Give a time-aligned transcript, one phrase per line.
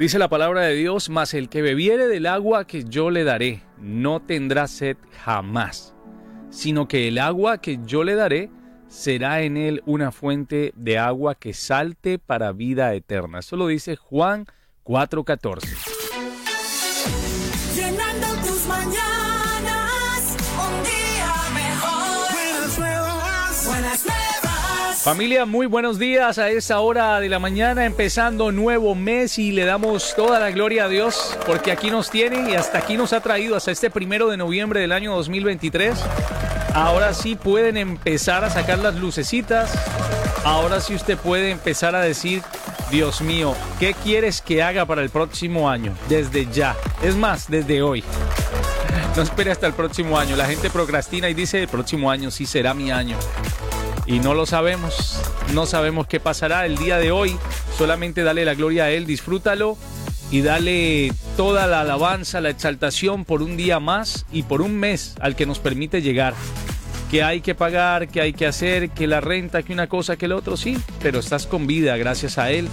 [0.00, 3.62] Dice la palabra de Dios, mas el que bebiere del agua que yo le daré,
[3.78, 5.94] no tendrá sed jamás,
[6.48, 8.48] sino que el agua que yo le daré
[8.88, 13.40] será en él una fuente de agua que salte para vida eterna.
[13.40, 14.46] Eso lo dice Juan
[14.84, 15.99] 4:14.
[25.02, 29.64] Familia, muy buenos días a esa hora de la mañana, empezando nuevo mes y le
[29.64, 33.22] damos toda la gloria a Dios porque aquí nos tiene y hasta aquí nos ha
[33.22, 35.98] traído hasta este primero de noviembre del año 2023.
[36.74, 39.72] Ahora sí pueden empezar a sacar las lucecitas.
[40.44, 42.42] Ahora sí usted puede empezar a decir,
[42.90, 45.94] Dios mío, ¿qué quieres que haga para el próximo año?
[46.10, 46.76] Desde ya.
[47.02, 48.04] Es más, desde hoy.
[49.16, 50.36] No espere hasta el próximo año.
[50.36, 53.16] La gente procrastina y dice, el próximo año sí será mi año
[54.06, 55.20] y no lo sabemos.
[55.54, 57.36] No sabemos qué pasará el día de hoy.
[57.76, 59.76] Solamente dale la gloria a Él, disfrútalo
[60.30, 65.14] y dale toda la alabanza, la exaltación por un día más y por un mes
[65.20, 66.34] al que nos permite llegar.
[67.10, 70.26] Que hay que pagar, que hay que hacer, que la renta, que una cosa, que
[70.26, 72.68] el otro, sí, pero estás con vida gracias a Él.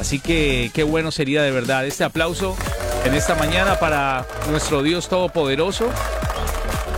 [0.00, 2.56] Así que qué bueno sería de verdad este aplauso
[3.04, 5.90] en esta mañana para nuestro Dios Todopoderoso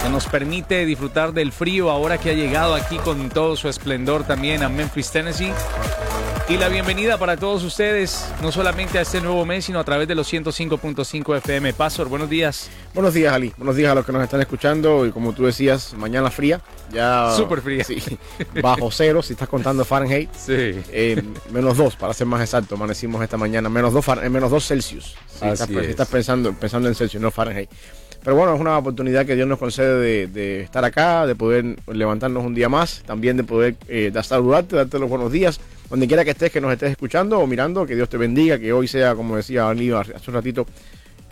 [0.04, 4.24] que nos permite disfrutar del frío ahora que ha llegado aquí con todo su esplendor
[4.24, 5.50] también a Memphis, Tennessee.
[6.46, 10.06] Y la bienvenida para todos ustedes, no solamente a este nuevo mes, sino a través
[10.06, 11.72] de los 105.5 FM.
[11.72, 12.68] Pastor, buenos días.
[12.92, 13.54] Buenos días, Ali.
[13.56, 15.06] Buenos días a los que nos están escuchando.
[15.06, 16.60] Y como tú decías, mañana fría.
[16.92, 17.32] Ya.
[17.34, 17.82] Súper fría.
[17.84, 17.96] Sí.
[18.60, 20.28] Bajo cero, si estás contando Fahrenheit.
[20.34, 20.52] Sí.
[20.52, 22.74] Eh, menos dos, para ser más exacto.
[22.74, 23.70] Amanecimos esta mañana.
[23.70, 25.16] Menos dos, menos dos Celsius.
[25.26, 25.88] Si Así estás, es.
[25.88, 27.70] estás pensando, pensando en Celsius, no Fahrenheit.
[28.24, 31.76] Pero bueno, es una oportunidad que Dios nos concede de, de estar acá, de poder
[31.86, 35.60] levantarnos un día más, también de poder eh, de saludarte, darte los buenos días,
[35.90, 38.72] donde quiera que estés, que nos estés escuchando o mirando, que Dios te bendiga, que
[38.72, 40.66] hoy sea, como decía Ali hace un ratito,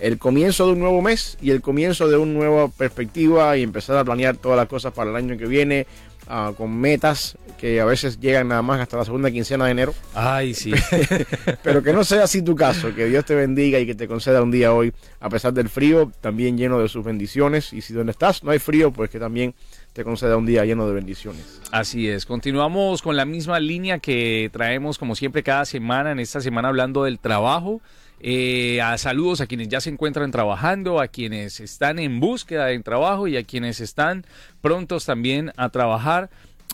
[0.00, 3.96] el comienzo de un nuevo mes y el comienzo de una nueva perspectiva y empezar
[3.96, 5.86] a planear todas las cosas para el año que viene,
[6.28, 9.94] ah, con metas que a veces llegan nada más hasta la segunda quincena de enero.
[10.14, 10.72] Ay, sí.
[11.62, 14.42] Pero que no sea así tu caso, que Dios te bendiga y que te conceda
[14.42, 17.72] un día hoy, a pesar del frío, también lleno de sus bendiciones.
[17.72, 19.54] Y si donde estás no hay frío, pues que también
[19.92, 21.60] te conceda un día lleno de bendiciones.
[21.70, 26.40] Así es, continuamos con la misma línea que traemos como siempre cada semana, en esta
[26.40, 27.80] semana hablando del trabajo.
[28.24, 32.78] Eh, a saludos a quienes ya se encuentran trabajando, a quienes están en búsqueda de
[32.78, 34.24] trabajo y a quienes están
[34.60, 36.30] prontos también a trabajar.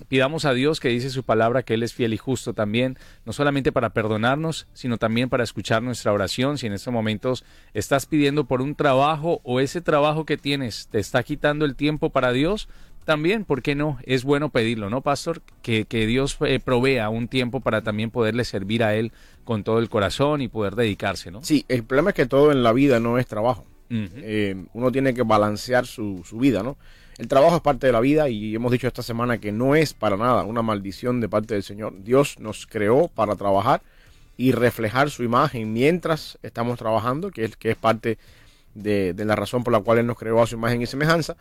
[0.09, 3.33] Pidamos a Dios que dice su palabra que Él es fiel y justo también, no
[3.33, 6.59] solamente para perdonarnos, sino también para escuchar nuestra oración.
[6.59, 10.99] Si en estos momentos estás pidiendo por un trabajo o ese trabajo que tienes te
[10.99, 12.69] está quitando el tiempo para Dios,
[13.09, 13.97] también, ¿por qué no?
[14.03, 15.41] Es bueno pedirlo, ¿no, pastor?
[15.63, 19.13] Que, que Dios eh, provea un tiempo para también poderle servir a Él
[19.45, 21.43] con todo el corazón y poder dedicarse, ¿no?
[21.43, 23.65] Sí, el problema es que todo en la vida no es trabajo.
[23.89, 26.77] Eh, uno tiene que balancear su, su vida, ¿no?
[27.17, 29.95] El trabajo es parte de la vida y hemos dicho esta semana que no es
[29.95, 31.95] para nada una maldición de parte del Señor.
[32.05, 33.81] Dios nos creó para trabajar
[34.37, 38.19] y reflejar su imagen mientras estamos trabajando, que es, que es parte
[38.75, 41.39] de, de la razón por la cual Él nos creó a su imagen y semejanza.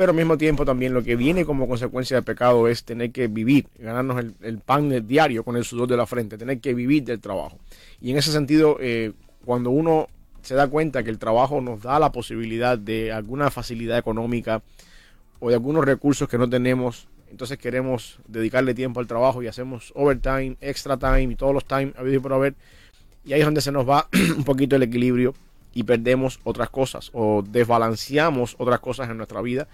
[0.00, 3.28] Pero al mismo tiempo también lo que viene como consecuencia del pecado es tener que
[3.28, 7.20] vivir, ganarnos el, pan diario con el sudor de la frente, tener que vivir del
[7.20, 7.58] trabajo.
[8.00, 9.12] Y en ese sentido, eh,
[9.44, 10.08] cuando uno
[10.40, 14.62] se da cuenta que el trabajo nos da la posibilidad de alguna facilidad económica
[15.38, 19.92] o de algunos recursos que no tenemos, entonces queremos dedicarle tiempo al trabajo y hacemos
[19.94, 22.54] overtime, extra time y todos los time habido y por haber.
[23.22, 25.34] Y ahí es donde se nos va un poquito el equilibrio
[25.74, 29.68] y perdemos otras cosas o desbalanceamos otras cosas en nuestra vida.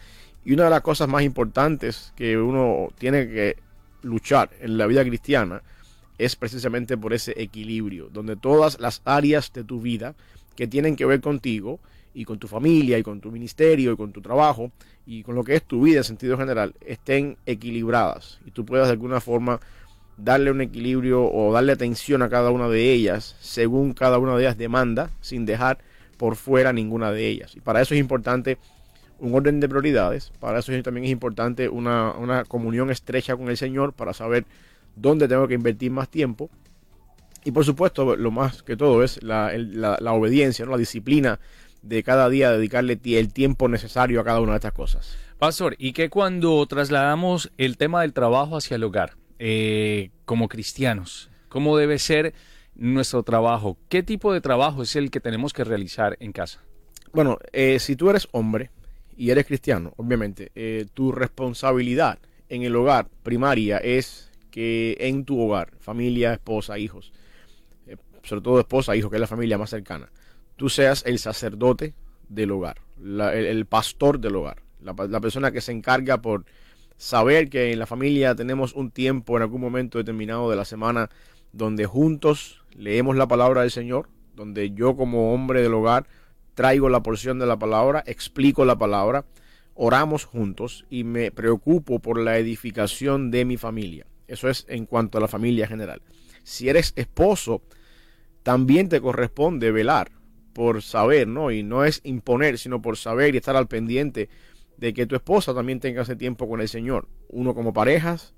[0.45, 3.57] Y una de las cosas más importantes que uno tiene que
[4.03, 5.63] luchar en la vida cristiana
[6.19, 10.15] es precisamente por ese equilibrio, donde todas las áreas de tu vida
[10.55, 11.79] que tienen que ver contigo
[12.15, 14.73] y con tu familia y con tu ministerio y con tu trabajo
[15.07, 18.87] y con lo que es tu vida en sentido general estén equilibradas y tú puedas
[18.87, 19.61] de alguna forma
[20.17, 24.43] darle un equilibrio o darle atención a cada una de ellas según cada una de
[24.45, 25.79] ellas demanda sin dejar
[26.17, 27.55] por fuera ninguna de ellas.
[27.57, 28.57] Y para eso es importante
[29.19, 33.49] un orden de prioridades, para eso es- también es importante una, una comunión estrecha con
[33.49, 34.45] el Señor para saber
[34.95, 36.49] dónde tengo que invertir más tiempo.
[37.45, 40.73] Y por supuesto, lo más que todo es la, la- obediencia, ¿no?
[40.73, 41.39] la disciplina
[41.83, 45.17] de cada día dedicarle el tiempo necesario a cada una de estas cosas.
[45.39, 51.31] Pastor, y que cuando trasladamos el tema del trabajo hacia el hogar, eh, como cristianos,
[51.49, 52.35] ¿cómo debe ser
[52.75, 53.77] nuestro trabajo?
[53.89, 56.61] ¿Qué tipo de trabajo es el que tenemos que realizar en casa?
[57.13, 58.71] Bueno, eh, si tú eres hombre
[59.17, 62.19] y eres cristiano, obviamente, eh, tu responsabilidad
[62.49, 67.13] en el hogar primaria es que en tu hogar, familia, esposa, hijos,
[67.87, 70.11] eh, sobre todo esposa, hijo, que es la familia más cercana,
[70.57, 71.95] tú seas el sacerdote
[72.29, 76.45] del hogar, el, pastor del hogar, la persona que se encarga por
[76.97, 81.11] saber que en la familia tenemos un tiempo en algún momento determinado de la semana
[81.53, 86.07] donde juntos leemos la palabra del Señor, donde yo como hombre del hogar
[86.55, 89.25] traigo la porción de la palabra, explico la palabra,
[89.75, 94.07] oramos juntos y me preocupo por la edificación de mi familia.
[94.27, 96.03] Eso es en cuanto a la familia general.
[96.43, 97.63] Si eres esposo,
[98.43, 100.11] también te corresponde velar
[100.53, 101.51] por saber, ¿no?
[101.51, 104.31] Y no es imponer, sino por saber y estar al pendiente
[104.77, 107.09] de que tu esposa también tenga ese tiempo con el Señor.
[107.29, 108.35] Uno como parejas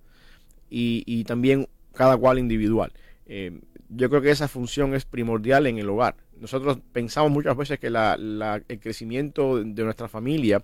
[0.70, 2.92] y, y también cada cual individual.
[3.26, 6.16] Eh, yo creo que esa función es primordial en el hogar.
[6.38, 10.62] Nosotros pensamos muchas veces que la- la- el crecimiento de nuestra familia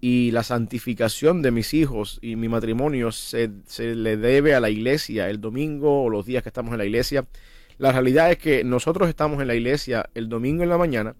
[0.00, 4.68] y la santificación de mis hijos y mi matrimonio se, se le debe a la
[4.70, 7.26] iglesia el domingo o los días que estamos en la iglesia.
[7.78, 11.16] La realidad es que nosotros estamos en la iglesia el domingo en la mañana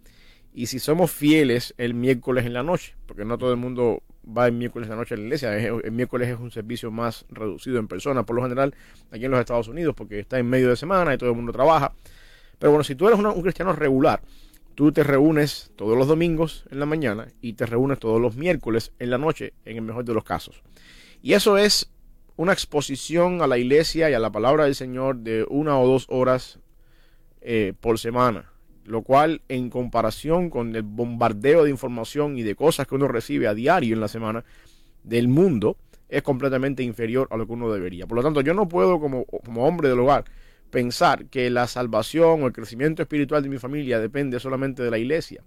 [0.55, 4.47] y si somos fieles el miércoles en la noche, porque no todo el mundo va
[4.47, 7.27] el miércoles en la noche a la iglesia, es- el miércoles es un servicio más
[7.29, 8.75] reducido en persona, por lo general
[9.11, 11.53] aquí en los Estados Unidos, porque está en medio de semana y todo el mundo
[11.53, 11.93] trabaja.
[12.59, 14.23] Pero bueno, si tú eres una- un cristiano regular,
[14.77, 18.93] tú te reúnes todos los domingos en la mañana y te reúnes todos los miércoles
[18.99, 20.63] en la noche, en el mejor de los casos.
[21.21, 21.91] Y eso es
[22.37, 26.07] una exposición a la iglesia y a la palabra del Señor de una o dos
[26.09, 26.61] horas
[27.41, 28.51] eh, por semana,
[28.85, 33.49] lo cual en comparación con el bombardeo de información y de cosas que uno recibe
[33.49, 34.45] a diario en la semana
[35.03, 35.77] del mundo,
[36.09, 38.07] es completamente inferior a lo que uno debería.
[38.07, 40.25] Por lo tanto, yo no puedo como, como hombre del hogar
[40.71, 44.99] pensar que la salvación o el crecimiento espiritual de mi familia depende solamente de la
[44.99, 45.43] iglesia.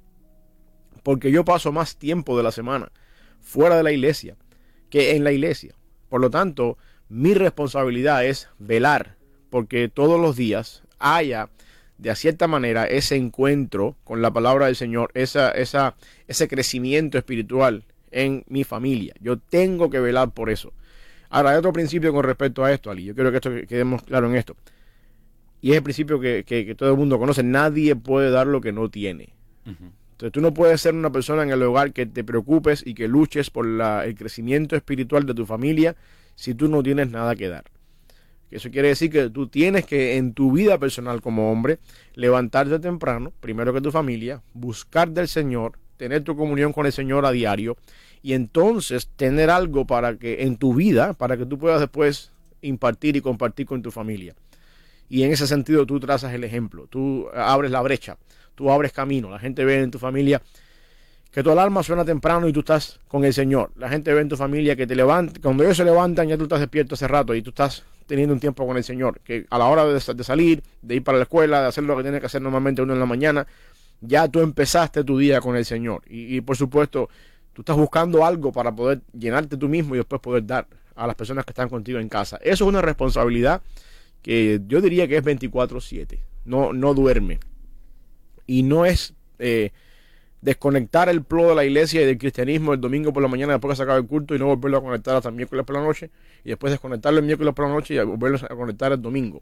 [1.03, 2.91] Porque yo paso más tiempo de la semana
[3.39, 4.35] fuera de la iglesia
[4.89, 5.75] que en la iglesia.
[6.09, 6.77] Por lo tanto,
[7.09, 9.17] mi responsabilidad es velar
[9.49, 11.49] porque todos los días haya
[11.97, 15.95] de cierta manera ese encuentro con la palabra del Señor, esa, esa,
[16.27, 19.13] ese crecimiento espiritual en mi familia.
[19.19, 20.73] Yo tengo que velar por eso.
[21.29, 23.03] Ahora, hay otro principio con respecto a esto, Ali.
[23.03, 24.55] Yo quiero que esto quedemos claro en esto.
[25.61, 27.43] Y es el principio que, que- que todo el mundo conoce.
[27.43, 29.33] Nadie puede dar lo que no tiene.
[30.11, 33.07] Entonces tú no puedes ser una persona en el hogar que te preocupes y que
[33.07, 35.95] luches por la- el crecimiento espiritual de tu familia
[36.35, 37.65] si tú no tienes nada que dar.
[38.49, 41.79] Eso quiere decir que tú tienes que en tu vida personal como hombre
[42.13, 47.25] levantarte temprano, primero que tu familia, buscar del Señor, tener tu comunión con el Señor
[47.25, 47.77] a diario
[48.21, 53.15] y entonces tener algo para que en tu vida, para que tú puedas después impartir
[53.15, 54.33] y compartir con tu familia.
[55.09, 58.17] Y en ese sentido tú trazas el ejemplo, tú abres la brecha,
[58.55, 60.41] tú abres camino, la gente ve en tu familia
[61.31, 63.71] que tu alarma suena temprano y tú estás con el Señor.
[63.75, 66.43] La gente ve en tu familia que te levanta, cuando ellos se levantan ya tú
[66.43, 69.19] estás despierto hace rato y tú estás teniendo un tiempo con el Señor.
[69.21, 72.03] Que a la hora de, salir, de ir para la escuela, de hacer lo que
[72.03, 73.45] tienes que hacer normalmente uno en la mañana,
[74.01, 76.01] ya tú empezaste tu día con el Señor.
[76.07, 77.09] Y, y, por supuesto,
[77.53, 81.15] tú estás buscando algo para poder llenarte tú mismo y después poder dar a las
[81.15, 82.37] personas que están contigo en casa.
[82.37, 83.61] Eso es una responsabilidad
[84.21, 86.19] que yo diría que es 24/7.
[86.45, 87.39] No, no duerme.
[88.45, 89.71] Y no es eh,
[90.41, 93.71] desconectar el plo de la iglesia y del cristianismo el domingo por la mañana después
[93.71, 95.83] que se acaba el culto y no volverlo a conectar hasta el miércoles por la
[95.83, 96.11] noche
[96.43, 99.41] y después desconectarlo el miércoles por la noche y volverlo a conectar el domingo.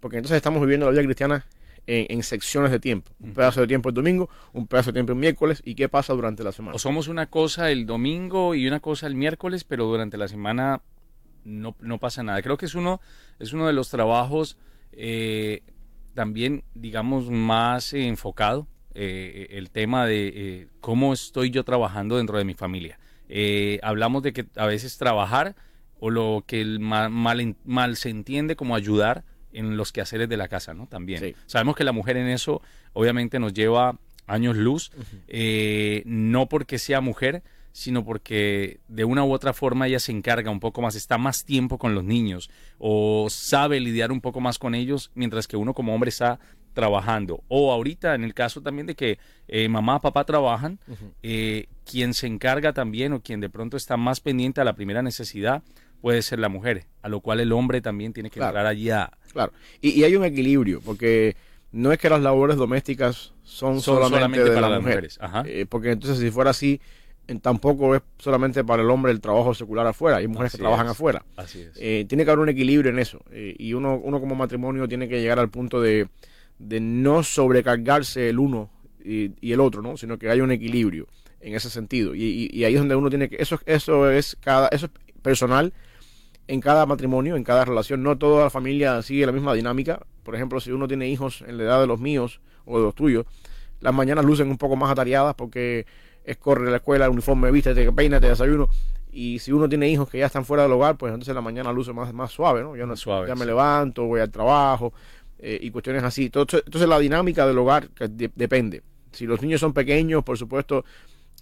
[0.00, 1.46] Porque entonces estamos viviendo la vida cristiana
[1.86, 3.12] en, en secciones de tiempo.
[3.20, 6.14] Un pedazo de tiempo el domingo, un pedazo de tiempo el miércoles y qué pasa
[6.14, 6.74] durante la semana.
[6.74, 10.80] O somos una cosa el domingo y una cosa el miércoles, pero durante la semana
[11.44, 12.40] no, no pasa nada.
[12.42, 13.00] Creo que es uno,
[13.38, 14.56] es uno de los trabajos
[14.92, 15.62] eh,
[16.14, 18.66] también, digamos, más eh, enfocado.
[18.94, 22.98] Eh, el tema de eh, cómo estoy yo trabajando dentro de mi familia.
[23.28, 25.54] Eh, hablamos de que a veces trabajar
[25.98, 30.36] o lo que el ma- mal, mal se entiende como ayudar en los quehaceres de
[30.36, 30.86] la casa, ¿no?
[30.86, 31.20] También.
[31.20, 31.34] Sí.
[31.46, 34.92] Sabemos que la mujer en eso obviamente nos lleva años luz,
[35.28, 37.42] eh, no porque sea mujer,
[37.72, 41.44] sino porque de una u otra forma ella se encarga un poco más, está más
[41.44, 45.72] tiempo con los niños o sabe lidiar un poco más con ellos, mientras que uno
[45.74, 46.40] como hombre está
[46.80, 47.42] trabajando.
[47.48, 49.18] O ahorita en el caso también de que
[49.48, 50.78] eh, mamá, papá trabajan,
[51.22, 55.02] eh, quien se encarga también o quien de pronto está más pendiente a la primera
[55.02, 55.62] necesidad
[56.00, 58.50] puede ser la mujer, a lo cual el hombre también tiene que Claro.
[58.52, 59.10] entrar allí a...
[59.32, 59.52] Claro.
[59.82, 61.36] Y, y hay un equilibrio, porque
[61.72, 64.94] no es que las labores domésticas son, Son solamente, solamente de para la las mujer.
[64.96, 65.42] mujeres, ajá.
[65.46, 66.80] Eh, porque entonces si fuera así,
[67.42, 70.16] tampoco es solamente para el hombre el trabajo secular afuera.
[70.16, 70.92] Hay mujeres Así que trabajan es.
[70.92, 71.24] afuera.
[71.36, 71.72] Así es.
[71.76, 73.20] Eh, tiene que haber un equilibrio en eso.
[73.30, 76.08] eh, y uno, uno como matrimonio tiene que llegar al punto de,
[76.60, 78.70] de no sobrecargarse el uno
[79.02, 79.96] y, y el otro, ¿no?
[79.96, 81.06] Sino que haya un equilibrio
[81.40, 82.14] en ese sentido.
[82.14, 83.36] Y, y- y ahí es donde uno tiene que...
[83.40, 84.68] Eso, eso es cada...
[84.68, 85.72] Eso es personal
[86.48, 88.02] en cada matrimonio, en cada relación.
[88.02, 90.00] No toda la familia sigue la misma dinámica.
[90.22, 92.94] Por ejemplo, si uno tiene hijos en la edad de los míos o de los
[92.94, 93.24] tuyos,
[93.80, 95.86] las mañanas lucen un poco más atareadas porque
[96.24, 98.68] es corre a la escuela, el uniforme, viste, te peínate, desayuno.
[99.12, 101.72] Y si uno tiene hijos que ya están fuera del hogar, pues entonces la mañana
[101.72, 102.76] luce más, más suave, ¿no?
[102.76, 104.92] Ya, no, Suave, ya me levanto, voy al trabajo
[105.42, 106.26] eh, y cuestiones así.
[106.26, 108.82] Entonces, entonces la dinámica del hogar de- depende.
[109.12, 110.84] Si los niños son pequeños, por supuesto,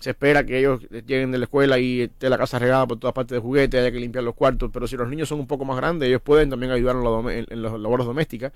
[0.01, 3.15] se espera que ellos lleguen de la escuela y esté la casa regada por todas
[3.15, 5.65] partes de juguetes, haya que limpiar los cuartos, pero si los niños son un poco
[5.65, 8.53] más grandes, ellos pueden también ayudar en, la en las labores domésticas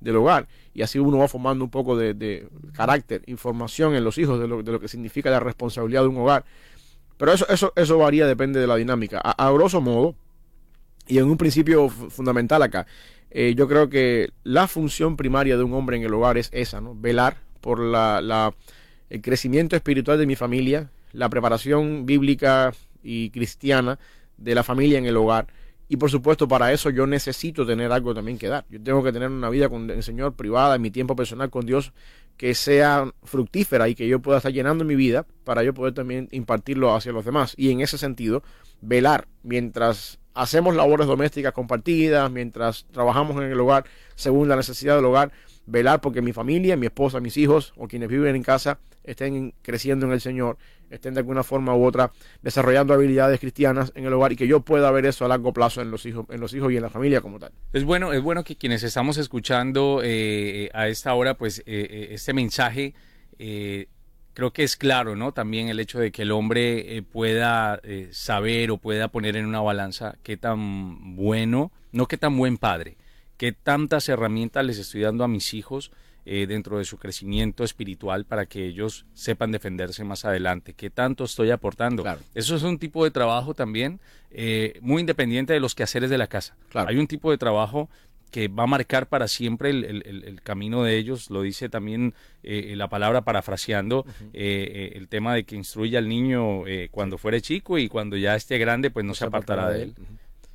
[0.00, 4.18] del hogar y así uno va formando un poco de, de carácter, información en los
[4.18, 6.44] hijos de lo, de lo que significa la responsabilidad de un hogar.
[7.18, 9.20] Pero eso, eso, eso varía, depende de la dinámica.
[9.20, 10.14] A, grosso modo,
[11.06, 12.86] y en un principio fu- fundamental acá,
[13.38, 16.80] eh, yo creo que la función primaria de un hombre en el hogar es esa,
[16.80, 16.94] ¿no?
[16.94, 18.54] Velar por la,
[19.10, 23.98] el crecimiento espiritual de mi familia, la preparación bíblica y cristiana
[24.38, 25.48] de la familia en el hogar.
[25.86, 28.64] Y por supuesto, para eso yo necesito tener algo también que dar.
[28.70, 31.92] Yo tengo que tener una vida con el Señor privada, mi tiempo personal con Dios,
[32.38, 36.30] que sea fructífera y que yo pueda estar llenando mi vida para yo poder también
[36.32, 37.52] impartirlo hacia los demás.
[37.58, 38.42] Y en ese sentido,
[38.80, 45.04] velar mientras hacemos labores domésticas compartidas, mientras trabajamos en el hogar según la necesidad del
[45.06, 45.32] hogar,
[45.66, 50.06] velar porque mi familia, mi esposa, mis hijos o quienes viven en casa estén creciendo
[50.06, 50.58] en el Señor,
[50.90, 52.12] estén de alguna forma u otra
[52.42, 55.80] desarrollando habilidades cristianas en el hogar y que yo pueda ver eso a largo plazo
[55.80, 57.52] en los hijos, en los hijos y en la familia como tal.
[57.72, 62.08] Es bueno, es bueno que quienes estamos escuchando eh, a esta hora, pues eh, eh,
[62.10, 62.94] este mensaje
[63.38, 63.88] eh,
[64.36, 65.32] creo que es claro, ¿no?
[65.32, 69.46] También el hecho de que el hombre eh, pueda eh, saber o pueda poner en
[69.46, 72.98] una balanza qué tan bueno, no qué tan buen padre,
[73.38, 75.90] qué tantas herramientas les estoy dando a mis hijos
[76.28, 81.22] eh, dentro de su crecimiento espiritual para que ellos sepan defenderse más adelante, qué tanto
[81.22, 82.02] estoy aportando.
[82.02, 82.20] Claro.
[82.34, 84.00] Eso es un tipo de trabajo también
[84.32, 86.56] eh, muy independiente de los quehaceres de la casa.
[86.68, 86.90] Claro.
[86.90, 87.88] Hay un tipo de trabajo
[88.30, 92.14] que va a marcar para siempre el, el- el- camino de ellos, lo dice también
[92.42, 97.18] eh, la palabra parafraseando, eh, eh, el tema de que instruya al niño eh, cuando
[97.18, 99.94] fuere chico y cuando ya esté grande, pues no, se apartará de él.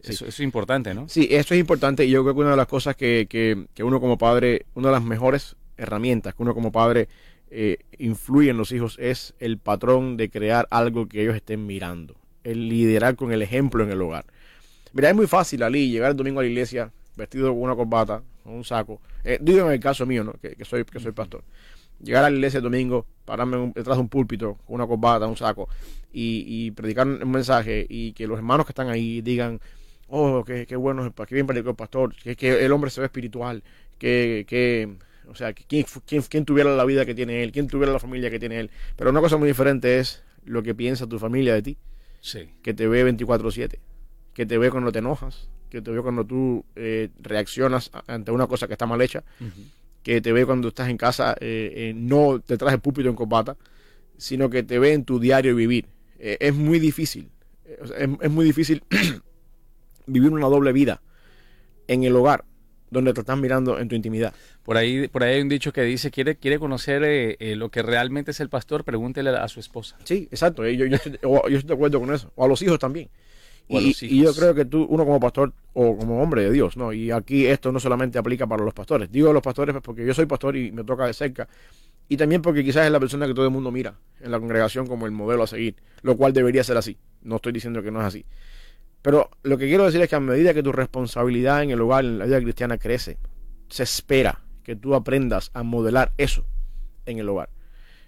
[0.04, 1.08] Eso, eso es importante, ¿no?
[1.10, 2.06] Sí, esto es importante.
[2.06, 4.88] Y yo creo que una de las cosas que, que- que uno como padre, una
[4.90, 7.08] de las mejores herramientas que uno como padre
[7.52, 12.16] eh, influye en los hijos es el patrón de crear algo que ellos estén mirando,
[12.44, 14.26] el liderar con el ejemplo en el hogar.
[14.94, 18.24] Mira, es muy fácil, Ali, llegar el domingo a la iglesia vestido con una corbata,
[18.44, 19.02] con un saco.
[19.24, 20.34] Eh, digo en el caso mío, ¿no?
[20.34, 21.44] que, que soy, que soy pastor.
[22.02, 25.28] Llegar a la iglesia el domingo, pararme un- detrás de un púlpito con una corbata,
[25.28, 25.70] un saco
[26.12, 29.60] y, y predicar un mensaje y que los hermanos que están ahí digan,
[30.08, 33.06] oh, qué, qué bueno, qué bien predicó el pastor, que, que el hombre se ve
[33.06, 33.64] espiritual,
[34.00, 34.90] que, que
[35.28, 38.00] o sea, que quién, quién, quién tuviera la vida que tiene él, quién tuviera la
[38.00, 38.72] familia que tiene él.
[38.96, 41.78] Pero una cosa muy diferente es lo que piensa tu familia de ti,
[42.20, 42.50] Sí.
[42.64, 43.80] que te ve 24/7,
[44.34, 48.48] que te ve cuando te enojas, que te ve cuando tú eh, reaccionas ante una
[48.48, 49.24] cosa que está mal hecha,
[50.04, 53.56] que te ve cuando estás en casa, eh, eh, no detrás del púlpito en corbata,
[54.18, 55.86] sino que te ve en tu diario vivir.
[56.20, 57.30] Eh, es muy difícil,
[57.66, 58.84] eh, o sea, es, es muy difícil
[60.08, 61.02] vivir una doble vida
[61.88, 62.44] en el hogar,
[62.90, 64.34] donde te están mirando en tu intimidad.
[64.64, 67.70] Por ahí, por ahí hay un dicho que dice, quiere, quiere conocer eh, eh, lo
[67.70, 69.98] que realmente es el pastor, pregúntele a su esposa.
[70.04, 72.62] Sí, exacto, yo, yo, estoy, o- yo estoy de acuerdo con eso, o a los
[72.62, 73.10] hijos también.
[73.72, 76.44] O a Y, los y yo creo que tú, uno como pastor o como hombre
[76.44, 76.94] de Dios, ¿no?
[76.94, 79.12] Y aquí esto no solamente aplica para los pastores.
[79.12, 81.48] Digo los pastores pues, porque yo soy pastor y me toca de cerca.
[82.10, 84.86] Y también porque quizás es la persona que todo el mundo mira en la congregación
[84.86, 86.98] como el modelo a seguir, lo cual debería ser así.
[87.22, 88.26] No estoy diciendo que no es así.
[89.02, 92.04] Pero lo que quiero decir es que a medida que tu responsabilidad en el hogar,
[92.04, 93.18] en la vida cristiana crece,
[93.70, 96.46] se espera que tú aprendas a modelar eso
[97.06, 97.50] en el hogar.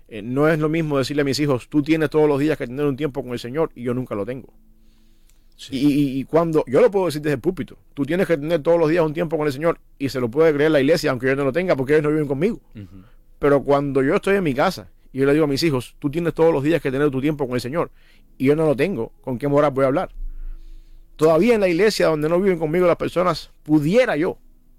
[0.08, 2.68] Eh, no es lo mismo decirle a mis hijos, tú tienes todos los días que
[2.68, 4.54] tener un tiempo con el Señor y yo nunca lo tengo.
[5.56, 6.20] Sí.
[6.20, 8.90] Y, cuando, yo lo puedo decir desde el púlpito, tú tienes que tener todos los
[8.90, 11.36] días un tiempo con el Señor y se lo puede creer la iglesia, aunque yo
[11.36, 12.60] no lo tenga, porque ellos no viven conmigo.
[13.40, 16.10] Pero cuando yo estoy en mi casa y yo le digo a mis hijos, tú
[16.10, 17.92] tienes todos los días que tener tu tiempo con el Señor
[18.38, 20.10] y yo no lo tengo, ¿con qué moral voy a hablar?
[21.16, 24.38] Todavía en la iglesia donde no viven conmigo las personas, pudiera yo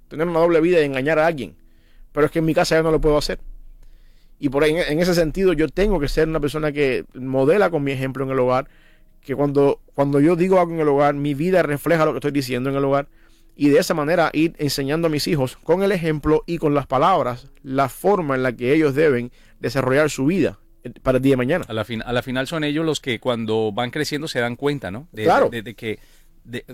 [0.08, 1.54] tener una doble vida y engañar a alguien,
[2.12, 3.38] pero es que en mi casa yo no lo puedo hacer.
[4.38, 7.84] Y por ahí, en ese sentido, yo tengo que ser una persona que modela con
[7.84, 8.68] mi ejemplo en el hogar,
[9.24, 12.30] que cuando, cuando yo digo algo en el hogar, mi vida refleja lo que estoy
[12.30, 13.08] diciendo en el hogar,
[13.56, 16.86] y de esa manera ir enseñando a mis hijos con el ejemplo y con las
[16.86, 21.32] palabras la forma en la que ellos deben desarrollar su vida eh, para el día
[21.32, 21.64] de mañana.
[21.68, 24.56] A la, fin- a la final son ellos los que cuando van creciendo se dan
[24.56, 25.06] cuenta, ¿no?
[25.12, 25.48] De, Claro.
[25.50, 25.98] de- de que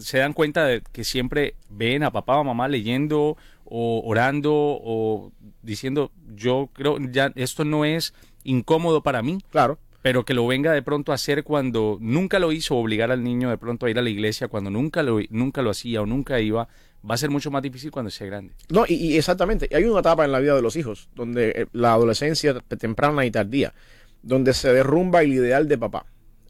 [0.00, 5.30] se dan cuenta de que siempre ven a papá o mamá leyendo o orando o
[5.62, 9.38] diciendo, yo creo, ya esto no es incómodo para mí.
[9.50, 9.78] Claro.
[10.02, 13.50] Pero que lo venga de pronto a hacer cuando nunca lo hizo, obligar al niño
[13.50, 16.40] de pronto a ir a la iglesia cuando nunca lo, nunca lo hacía o nunca
[16.40, 16.69] iba,
[17.09, 18.54] va a ser mucho más difícil cuando sea grande.
[18.69, 19.69] No, y, exactamente.
[19.75, 23.30] Hay una etapa en la vida de los hijos donde eh, la adolescencia temprana y
[23.30, 23.75] tardía,
[24.23, 26.07] donde se derrumba el ideal de papá.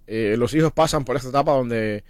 [0.07, 2.05] Eh, los hijos pasan por esta etapa donde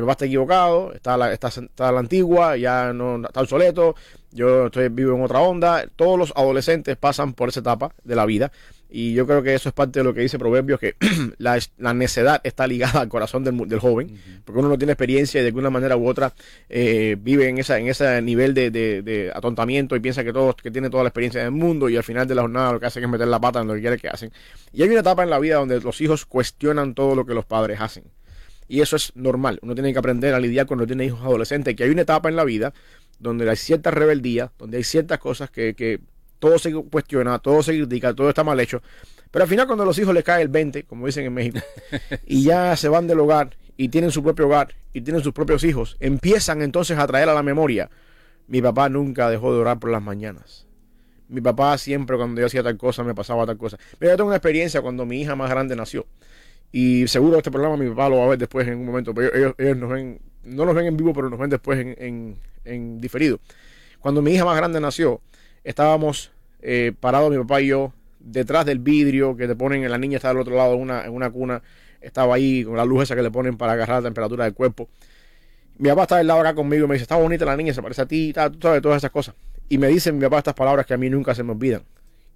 [0.00, 3.94] mi papá está equivocado, está la, está, está la antigua, ya no está obsoleto,
[4.30, 5.86] yo estoy vivo en otra onda.
[5.96, 8.52] Todos los adolescentes pasan por esa etapa de la vida.
[8.88, 10.94] Y yo creo que eso es parte de lo que dice Proverbios, que
[11.38, 15.42] la, la necedad está ligada al corazón del, joven, porque uno no tiene experiencia y
[15.42, 16.32] de alguna manera u otra
[16.68, 20.54] eh, vive en, esa, en ese nivel de, de- de atontamiento y piensa que, todo,
[20.54, 22.86] que tiene toda la experiencia del mundo y al final de la jornada lo que
[22.86, 24.30] hacen es meter la pata en lo que quiere que hacen.
[24.72, 27.44] Y hay una etapa en la vida donde los hijos cuestionan todo lo que los
[27.44, 28.04] padres hacen.
[28.68, 29.58] Y eso es normal.
[29.62, 32.36] Uno tiene que aprender a lidiar cuando tiene hijos adolescentes, que hay una etapa en
[32.36, 32.72] la vida
[33.18, 36.00] donde hay cierta rebeldía, donde hay ciertas cosas que, que
[36.38, 38.82] todo se cuestiona, todo se critica, todo está mal hecho.
[39.30, 41.58] Pero al final cuando a los hijos les cae el 20, como dicen en México,
[42.26, 45.64] y ya se van del hogar y tienen su propio hogar y tienen sus propios
[45.64, 47.90] hijos, empiezan entonces a traer a la memoria,
[48.48, 50.66] mi papá nunca dejó de orar por las mañanas.
[51.28, 53.78] Mi papá siempre cuando yo hacía tal cosa me pasaba tal cosa.
[53.98, 56.06] Pero yo tengo una experiencia cuando mi hija más grande nació.
[56.78, 59.14] Y seguro este programa mi papá lo va a ver después en un momento.
[59.14, 61.94] Pero ellos, ellos nos ven, no nos ven en vivo, pero nos ven después en,
[61.98, 63.38] en- en diferido.
[63.98, 65.22] Cuando mi hija más grande nació,
[65.64, 70.16] estábamos eh, parados mi papá y yo detrás del vidrio que te ponen, la niña
[70.16, 71.62] está del otro lado en una, en una cuna,
[72.02, 74.88] estaba ahí con la luz esa que le ponen para agarrar la temperatura del cuerpo.
[75.78, 77.80] Mi papá está del lado acá conmigo y me dice, está bonita la niña, se
[77.82, 79.34] parece a ti, tal, tú sabes, todas esas cosas.
[79.70, 81.84] Y me dice mi papá estas palabras que a mí nunca se me olvidan.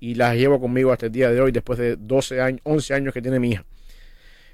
[0.00, 3.12] Y las llevo conmigo hasta el día de hoy, después de 12 años, 11 años
[3.12, 3.64] que tiene mi hija.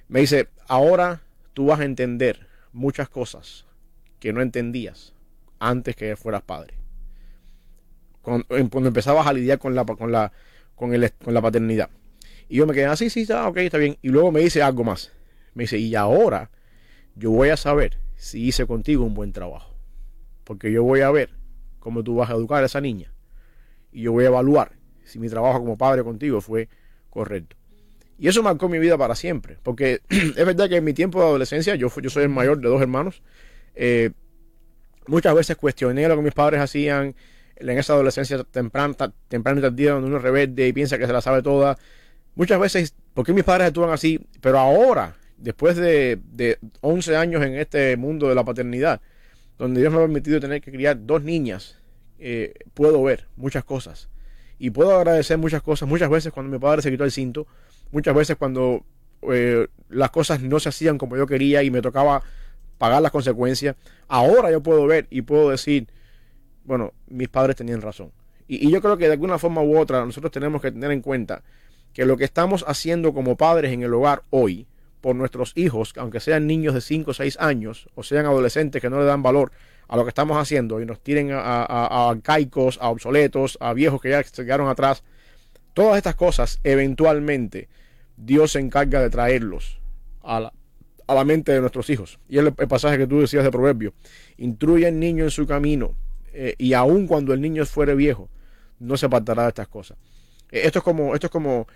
[0.08, 1.22] Me dice, ahora
[1.52, 3.66] tú vas a entender muchas cosas
[4.20, 5.14] que no entendías
[5.58, 6.74] antes que fueras padre.
[8.22, 10.32] Cuando, cuando empezabas a lidiar con la, con la,
[10.74, 11.90] con el, con la paternidad.
[12.48, 13.96] Y yo me quedé así, sí, está, ok, está bien.
[14.02, 15.12] Y luego me dice algo más.
[15.54, 16.50] Me dice, y ahora
[17.14, 19.74] yo voy a saber si hice contigo un buen trabajo.
[20.44, 21.30] Porque yo voy a ver
[21.80, 23.12] cómo tú vas a educar a esa niña.
[23.90, 24.72] Y yo voy a evaluar
[25.04, 26.68] si mi trabajo como padre contigo fue
[27.10, 27.56] correcto.
[28.18, 29.58] Y eso marcó mi vida para siempre.
[29.62, 32.80] Porque es verdad que en mi tiempo de adolescencia, yo, soy el mayor de dos
[32.80, 33.22] hermanos,
[33.74, 34.10] eh,
[35.06, 37.14] muchas veces cuestioné lo que mis padres hacían
[37.56, 38.94] en esa adolescencia temprana,
[39.28, 41.78] temprana y tardía, donde uno es rebelde y piensa que se la sabe toda.
[42.34, 44.20] Muchas veces, ¿por qué mis padres actúan así?
[44.40, 49.00] Pero ahora, después de, de 11 años en este mundo de la paternidad,
[49.58, 51.78] donde Dios me ha permitido tener que criar dos niñas,
[52.18, 54.08] eh, puedo ver muchas cosas.
[54.58, 55.88] Y puedo agradecer muchas cosas.
[55.88, 57.46] Muchas veces cuando mi padre se quitó el cinto,
[57.96, 58.84] muchas veces cuando
[59.32, 62.22] eh, las cosas no se hacían como yo quería y me tocaba
[62.76, 63.74] pagar las consecuencias,
[64.06, 65.88] ahora yo puedo ver y puedo decir,
[66.64, 68.12] bueno, mis padres tenían razón.
[68.48, 71.42] Y, yo creo que de alguna forma u otra nosotros tenemos que tener en cuenta
[71.94, 74.66] que lo que estamos haciendo como padres en el hogar hoy,
[75.00, 78.90] por nuestros hijos, aunque sean niños de 5 o 6 años, o sean adolescentes que
[78.90, 79.52] no le dan valor
[79.88, 83.72] a lo que estamos haciendo y nos tiren a, a- a arcaicos, a obsoletos, a
[83.72, 85.02] viejos que ya se quedaron atrás,
[85.72, 87.68] todas estas cosas, eventualmente,
[88.16, 89.80] Dios se encarga de traerlos
[90.22, 90.52] a la,
[91.06, 92.18] a la mente de nuestros hijos.
[92.28, 93.94] Y es el, pasaje que tú decías de Proverbio.
[94.38, 95.94] Instruye al niño en su camino,
[96.32, 98.28] eh, y aun cuando el niño fuere viejo,
[98.78, 99.96] no se apartará de estas cosas.
[100.50, 101.66] Eh, esto es como, esto es como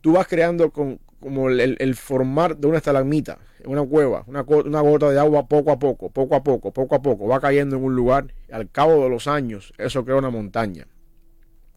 [0.00, 4.80] tú vas creando con, como el, el- formar de una estalagmita, una cueva, una, una
[4.80, 7.84] gota de agua poco a poco, poco a poco, poco a poco, va cayendo en
[7.84, 10.86] un lugar, y al cabo de los años, eso crea una montaña.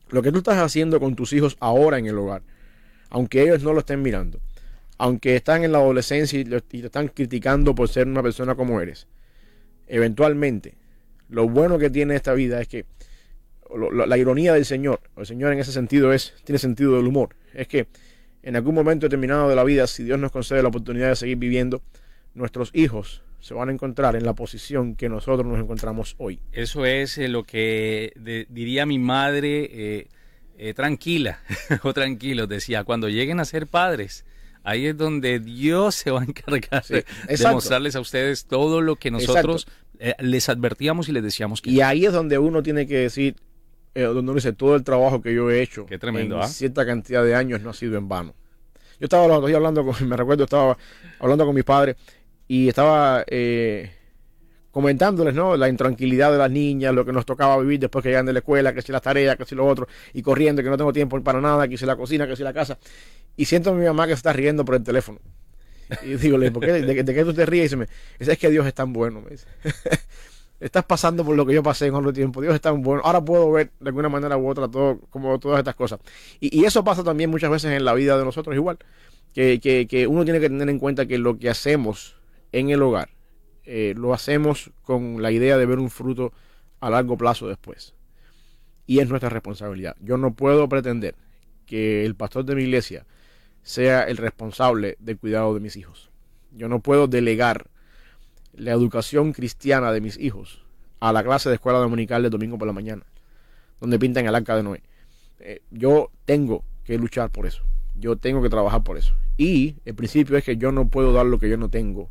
[0.10, 2.44] Lo que tú estás haciendo con tus hijos ahora en el hogar,
[3.10, 4.40] aunque ellos no lo estén mirando,
[4.98, 9.08] aunque están en la adolescencia y, te están criticando por ser una persona como eres,
[9.88, 10.76] eventualmente,
[11.30, 12.86] lo bueno que tiene esta vida es que
[13.94, 17.68] la ironía del Señor, el Señor en ese sentido es, tiene sentido del humor, es
[17.68, 17.88] que
[18.42, 21.38] en algún momento determinado de la vida, si Dios nos concede la oportunidad de seguir
[21.38, 21.82] viviendo,
[22.34, 26.40] nuestros hijos se van a encontrar en la posición que nosotros nos encontramos hoy.
[26.52, 28.14] Eso es eh, lo que
[28.50, 30.08] diría mi madre, eh,
[30.60, 31.40] eh, tranquila
[31.84, 34.26] o tranquilos, decía, cuando lleguen a ser padres,
[34.64, 38.98] ahí es donde Dios se va a encargar Sí, de, mostrarles a ustedes todo lo
[38.98, 39.68] que nosotros
[40.00, 43.36] eh, les advertíamos y les decíamos que Y ahí es donde uno tiene que decir,
[43.96, 46.48] eh, donde uno dice, todo el trabajo que yo he hecho Qué tremendo, en ¿ah?
[46.48, 48.36] cierta cantidad de años no ha sido en vano.
[49.00, 50.78] Yo estaba los días hablando con, me recuerdo, estaba
[51.20, 51.96] hablando con mis padres
[52.50, 53.94] y estaba eh,
[54.80, 55.58] comentándoles, ¿no?
[55.58, 58.40] La intranquilidad de las niñas, lo que nos tocaba vivir después que llegan de la
[58.40, 61.22] escuela, que si las tareas, que si lo otro, y corriendo, que no tengo tiempo
[61.22, 62.80] para nada, que si la cocina, que si la casa.
[63.36, 65.20] Y siento a mi mamá que se está riendo por el teléfono.
[66.02, 66.72] Y digo, ¿por qué?
[66.72, 67.74] ¿De, qué tú te ríes?
[67.74, 67.76] Y
[68.20, 69.20] dice, es que Dios es tan bueno.
[69.20, 69.48] Me dice.
[70.62, 72.42] Estás pasando por lo que yo pasé en otro tiempo.
[72.42, 73.02] Dios es tan bueno.
[73.04, 76.00] Ahora puedo ver de alguna manera u otra todo, como todas estas cosas.
[76.40, 78.78] Y, eso pasa también muchas veces en la vida de nosotros igual.
[79.34, 82.16] que- que uno tiene que tener en cuenta que lo que hacemos
[82.54, 83.10] en el hogar
[83.72, 86.34] eh, lo hacemos con la idea de ver un fruto
[86.80, 87.94] a largo plazo después.
[88.88, 89.96] Y es nuestra responsabilidad.
[90.00, 91.14] Yo no puedo pretender
[91.68, 93.06] que el pastor de mi iglesia
[93.62, 96.10] sea el responsable del cuidado de mis hijos.
[96.52, 97.68] Yo no puedo delegar
[98.54, 100.66] la educación cristiana de mis hijos
[101.00, 103.06] a la clase de escuela dominical de domingo por la mañana,
[103.80, 104.82] donde pintan el arca de Noé.
[105.42, 107.62] Eh, yo tengo que luchar por eso.
[108.00, 109.14] Yo tengo que trabajar por eso.
[109.38, 112.10] Y el principio es que yo no puedo dar lo que yo no tengo.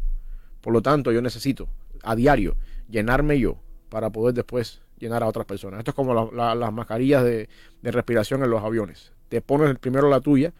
[0.60, 1.68] Por lo tanto, yo necesito
[2.02, 2.56] a diario
[2.88, 5.78] llenarme yo para poder después llenar a otras personas.
[5.78, 7.48] Esto es como la- la- las mascarillas de,
[7.82, 9.12] de respiración en los aviones.
[9.28, 10.52] Te pones primero la tuya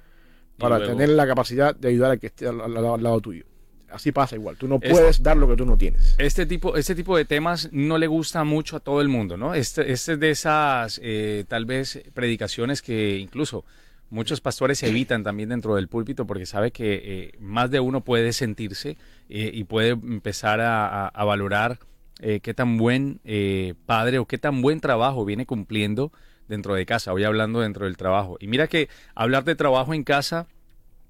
[0.59, 3.45] para tener la capacidad de ayudar al que esté al, al- al lado tuyo.
[3.91, 4.57] Así pasa igual.
[4.59, 6.15] Tú no Es- puedes dar lo que tú no tienes.
[6.19, 9.55] Este tipo, este tipo de temas no le gusta mucho a todo el mundo, ¿no?
[9.55, 13.65] Este, este es de esas, eh, tal vez, predicaciones que incluso
[14.11, 18.33] muchos pastores evitan también dentro del púlpito porque sabe que eh, más de uno puede
[18.33, 18.97] sentirse
[19.29, 21.79] eh, y puede empezar a, a- a valorar
[22.21, 26.13] eh, qué tan buen eh, padre o qué tan buen trabajo viene cumpliendo
[26.49, 27.13] dentro de casa.
[27.13, 28.37] Hoy hablando dentro del trabajo.
[28.41, 30.47] Y mira que hablar de trabajo en casa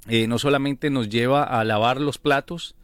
[0.08, 2.74] eh, no solamente nos lleva a lavar los platos,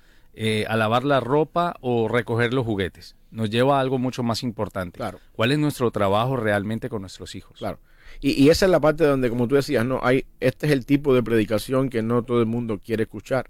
[0.69, 3.15] a lavar la ropa o recoger los juguetes.
[3.31, 4.97] Nos lleva a algo mucho más importante.
[4.97, 5.21] Claro.
[5.33, 7.59] ¿Cuál es nuestro trabajo realmente con nuestros hijos?
[7.59, 7.79] Claro.
[8.21, 10.87] Y, y esa es la parte donde, como tú decías, no hay, este es el
[10.87, 13.49] tipo de predicación que no todo el mundo quiere escuchar.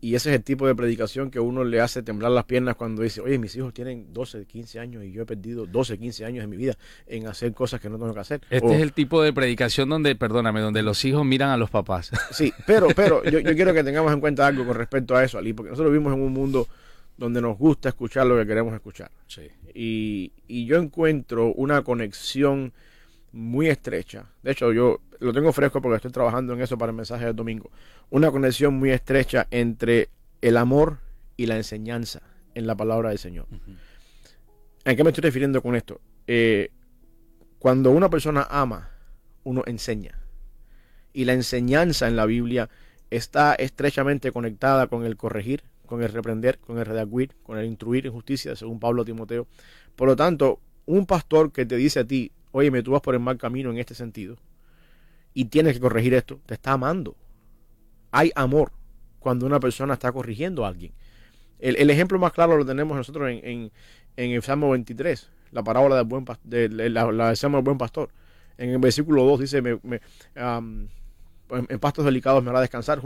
[0.00, 3.02] Y ese es el tipo de predicación que uno le hace temblar las piernas cuando
[3.02, 6.42] dice, oye, mis hijos tienen 12, 15 años y yo he perdido 12, 15 años
[6.42, 8.42] de mi vida en hacer cosas que no tengo que hacer.
[8.50, 11.70] Este O- es el tipo de predicación donde, perdóname, donde los hijos miran a los
[11.70, 12.10] papás.
[12.32, 15.38] Sí, pero, pero yo, yo quiero que tengamos en cuenta algo con respecto a eso,
[15.38, 16.68] Ali, porque nosotros vivimos en un mundo
[17.16, 19.10] donde nos gusta escuchar lo que queremos escuchar.
[19.26, 19.48] Sí.
[19.74, 22.74] y, y yo encuentro una conexión
[23.34, 24.30] muy estrecha.
[24.42, 27.36] De hecho, yo lo tengo fresco porque estoy trabajando en eso para el mensaje del
[27.36, 27.70] domingo.
[28.10, 30.08] Una conexión muy estrecha entre
[30.40, 30.98] el amor
[31.36, 32.22] y la enseñanza
[32.54, 33.46] en la palabra del Señor.
[34.84, 36.00] ¿A qué me estoy refiriendo con esto?
[36.28, 36.70] Eh,
[37.58, 38.90] cuando una persona ama,
[39.42, 40.20] uno enseña.
[41.12, 42.68] Y la enseñanza en la Biblia
[43.10, 48.06] está estrechamente conectada con el corregir, con el reprender, con el redaguir, con el instruir
[48.06, 49.48] en justicia, según Pablo Timoteo.
[49.96, 53.20] Por lo tanto, un pastor que te dice a ti, oye, tú vas por el
[53.20, 54.36] mal camino en este sentido,
[55.34, 57.16] y tienes que corregir esto, te está amando.
[58.12, 58.70] Hay amor
[59.18, 60.92] cuando una persona está corrigiendo a alguien.
[61.58, 63.72] El, ejemplo más claro lo tenemos nosotros en,
[64.16, 68.10] en, el Salmo 23, la parábola del buen de, la, del Salmo del buen pastor.
[68.56, 70.00] En el versículo 2 dice, me, me,
[70.36, 70.88] am,
[71.50, 73.00] en, pastos delicados me hará descansar,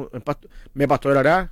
[0.75, 1.51] me pastoreará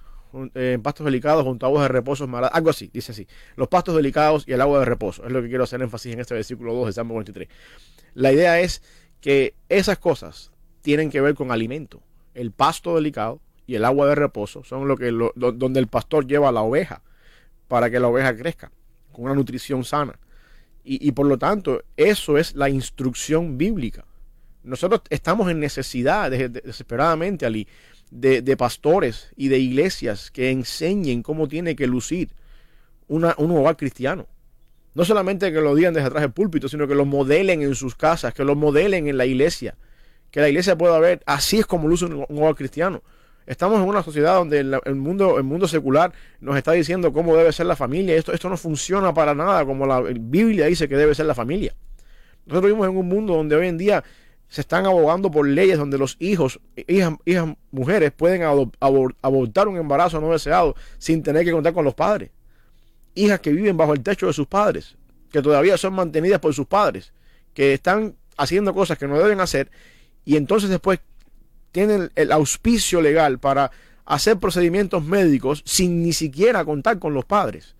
[0.54, 3.96] en pastos delicados junto a aguas de reposo hará, algo así, dice así, los pastos
[3.96, 6.74] delicados y el agua de reposo, es lo que quiero hacer énfasis en este versículo
[6.74, 7.48] 2 del Salmo 23.
[8.14, 8.82] La idea es
[9.20, 10.50] que esas cosas
[10.82, 12.02] tienen que ver con alimento.
[12.34, 16.26] El pasto delicado y el agua de reposo son lo que lo- donde el pastor
[16.26, 17.02] lleva a la oveja
[17.68, 18.70] para que la oveja crezca
[19.12, 20.18] con una nutrición sana.
[20.84, 24.04] Y, y por lo tanto, eso es la instrucción bíblica.
[24.62, 27.66] Nosotros estamos en necesidad de- de- desesperadamente, Ali,
[28.10, 32.30] de, de pastores y de iglesias que enseñen cómo tiene que lucir
[33.08, 34.26] una, un hogar cristiano.
[34.94, 37.94] No solamente que lo digan desde atrás del púlpito, sino que lo modelen en sus
[37.94, 39.76] casas, que lo modelen en la iglesia.
[40.30, 43.02] Que la iglesia pueda ver, así es como luce un, hogar cristiano.
[43.46, 47.36] Estamos en una sociedad donde el, el mundo, el mundo secular nos está diciendo cómo
[47.36, 48.16] debe ser la familia.
[48.16, 51.74] Esto, esto no funciona para nada como la Biblia dice que debe ser la familia.
[52.46, 54.02] Nosotros vivimos en un mundo donde hoy en día
[54.48, 60.20] se están abogando por leyes donde los hijos, hijas, hijas mujeres pueden abortar un embarazo
[60.20, 62.30] no deseado sin tener que contar con los padres.
[63.14, 64.96] Hijas que viven bajo el techo de sus padres,
[65.30, 67.12] que todavía son mantenidas por sus padres,
[67.54, 69.70] que están haciendo cosas que no deben hacer
[70.24, 71.00] y entonces después
[71.72, 73.70] tienen el auspicio legal para
[74.04, 77.74] hacer procedimientos médicos sin ni siquiera contar con los padres.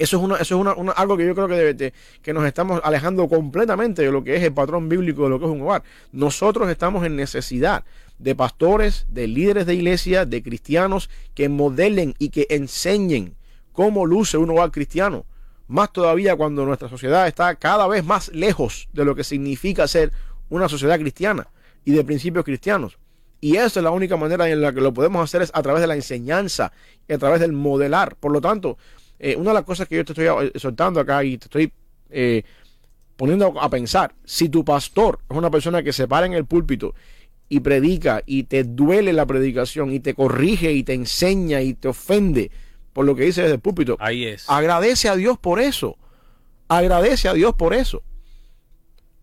[0.00, 2.46] Eso es, una, eso es una- algo que yo creo que, debe- de- que nos
[2.46, 5.60] estamos alejando completamente de lo que es el patrón bíblico de lo que es un
[5.60, 5.82] hogar.
[6.10, 7.84] Nosotros estamos en necesidad
[8.18, 13.34] de pastores, de líderes de iglesia, de cristianos que modelen y que enseñen
[13.72, 15.26] cómo luce un hogar cristiano.
[15.68, 20.12] Más todavía cuando nuestra sociedad está cada vez más lejos de lo que significa ser
[20.48, 21.46] una sociedad cristiana
[21.84, 22.96] y de principios cristianos.
[23.42, 25.80] Y esa es la única manera en la que lo podemos hacer es a través
[25.82, 26.72] de la enseñanza
[27.08, 28.16] y a través del modelar.
[28.16, 28.76] Por lo tanto,
[29.20, 31.72] eh, una de las cosas que yo te estoy eh, soltando acá y te estoy
[32.08, 32.42] eh,
[33.16, 36.94] poniendo a pensar, si tu pastor es una persona que se para en el púlpito
[37.48, 41.88] y predica y te duele la predicación y te corrige y te enseña y te
[41.88, 42.50] ofende
[42.94, 44.48] por lo que dice desde el púlpito, Ahí es.
[44.48, 45.96] agradece a Dios por eso.
[46.68, 48.02] Agradece a Dios por eso.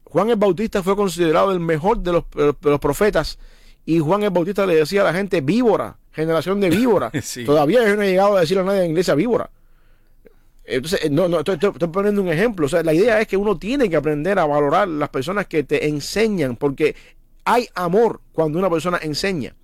[0.04, 3.38] Juan el Bautista fue considerado el mejor de los, de los profetas
[3.86, 7.12] Y Juan el Bautista le decía a la gente víbora, generación de víbora.
[7.22, 7.44] Sí.
[7.46, 9.50] Todavía yo no he llegado a decirle a nadie en la iglesia víbora.
[10.70, 12.66] Entonces, eh, no, no, estoy, estoy- poniendo un ejemplo.
[12.66, 15.64] O sea, la idea es que uno tiene que aprender a valorar las personas que
[15.64, 16.96] te enseñan, porque
[17.46, 19.56] hay amor cuando una persona enseña.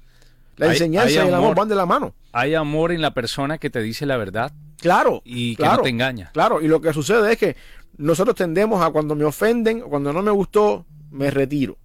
[0.55, 1.55] La Hay- enseñanza hay y el amor amor.
[1.57, 2.13] van de la mano.
[2.31, 5.21] Hay amor en la persona que te dice la verdad Claro.
[5.25, 6.29] y que claro, no te engaña.
[6.33, 7.55] Claro, y lo que sucede es que
[7.97, 11.77] nosotros tendemos a cuando me ofenden, o cuando no me gustó, me retiro.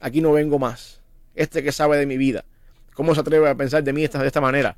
[0.00, 1.00] Aquí no vengo más.
[1.34, 2.44] Este que sabe de mi vida.
[2.94, 4.76] ¿Cómo se atreve a pensar de mí esta, de esta manera?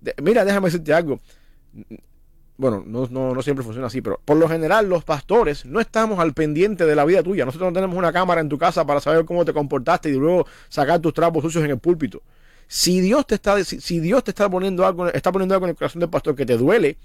[0.00, 1.18] De- mira, déjame decirte algo.
[2.56, 6.20] Bueno, no, no, no siempre funciona así, pero por lo general los pastores no estamos
[6.20, 7.44] al pendiente de la vida tuya.
[7.44, 10.46] Nosotros no tenemos una cámara en tu casa para saber cómo te comportaste y luego
[10.68, 12.22] sacar tus trapos sucios en el púlpito.
[12.68, 15.70] Si Dios te está, si, si Dios te está poniendo algo, está poniendo algo en
[15.70, 16.96] el corazón del pastor que te duele,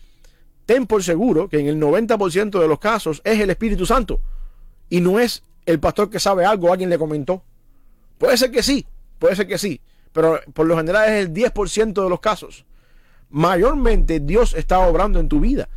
[0.68, 4.22] ten por seguro que en el 90% de los casos es el Espíritu Santo
[4.88, 7.44] y no es el pastor que sabe algo, alguien le comentó.
[8.20, 8.86] Puede ser que sí,
[9.18, 9.82] puede ser que sí,
[10.12, 12.66] pero por lo general es el 10% de los casos.
[13.30, 15.70] Mayormente Dios está obrando en tu vida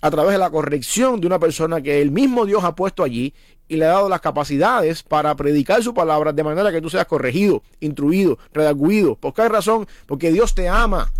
[0.00, 3.34] a través de la corrección de una persona que el mismo Dios ha puesto allí
[3.68, 7.06] y le ha dado las capacidades para predicar su palabra de manera que tú seas
[7.06, 9.16] corregido, instruido, redarguido.
[9.16, 9.86] ¿Por qué razón?
[10.06, 11.10] Porque Dios te ama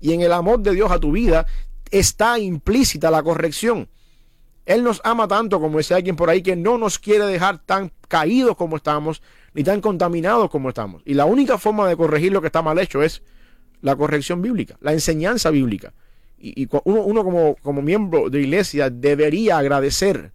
[0.00, 1.46] y en el amor de Dios a tu vida
[1.90, 3.88] está implícita la corrección.
[4.66, 7.92] Él nos ama tanto, como decía alguien por ahí, que no nos quiere dejar tan
[8.08, 11.02] caídos como estamos, ni tan contaminados como estamos.
[11.04, 13.22] Y la única forma de corregir lo que está mal hecho es
[13.84, 15.92] la corrección bíblica, la enseñanza bíblica.
[16.38, 20.32] Y, uno, uno como, como miembro de iglesia debería agradecer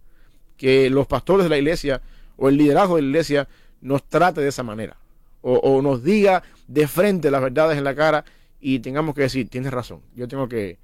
[0.56, 2.00] que los pastores de la iglesia
[2.36, 3.48] o el liderazgo de la iglesia
[3.80, 4.96] nos trate de esa manera.
[5.42, 8.24] O, o nos diga de frente las verdades en la cara
[8.60, 10.78] y tengamos que decir, tienes razón, yo tengo que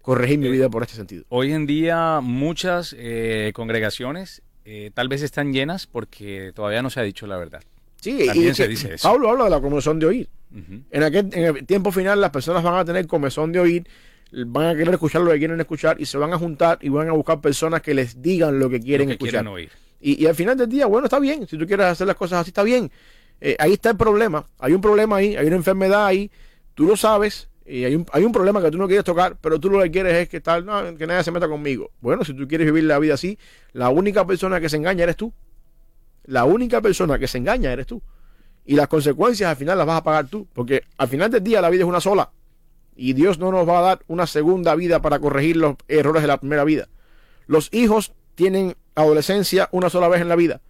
[0.00, 1.24] corregir mi vida por este sentido.
[1.28, 7.00] Hoy en día muchas eh, congregaciones eh, tal vez están llenas porque todavía no se
[7.00, 7.62] ha dicho la verdad.
[8.02, 9.08] Sí, También y se que dice eso.
[9.08, 10.28] Pablo habla de la comezón de oír.
[10.90, 13.86] En aquel en el tiempo final las personas van a tener comezón de oír,
[14.46, 17.08] van a querer escuchar lo que quieren escuchar y se van a juntar y van
[17.08, 19.46] a buscar personas que les digan lo que quieren Lo que escuchar.
[19.46, 19.70] oír.
[20.00, 21.46] Y, y al final del día, bueno, está bien.
[21.46, 22.90] Si tú quieres hacer las cosas así, está bien.
[23.40, 24.44] Eh, ahí está el problema.
[24.58, 26.30] Hay un problema ahí, hay una enfermedad ahí.
[26.74, 27.48] Tú lo sabes.
[27.64, 29.90] Y hay un, hay un problema que tú no quieres tocar, pero tú lo que
[29.90, 31.92] quieres es que, tal, no, que nadie se meta conmigo.
[32.00, 33.38] Bueno, si tú quieres vivir la vida así,
[33.72, 35.32] la única persona que se engaña eres tú.
[36.24, 38.02] La única persona que se engaña eres tú.
[38.64, 40.46] Y las consecuencias al final las vas a pagar tú.
[40.52, 42.30] Porque al final del día la vida es una sola.
[42.94, 46.28] Y Dios no nos va a dar una segunda vida para corregir los errores de
[46.28, 46.88] la primera vida.
[47.46, 50.60] Los hijos tienen adolescencia una sola vez en la vida.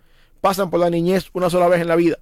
[0.40, 2.18] Pasan por la niñez una sola vez en la vida.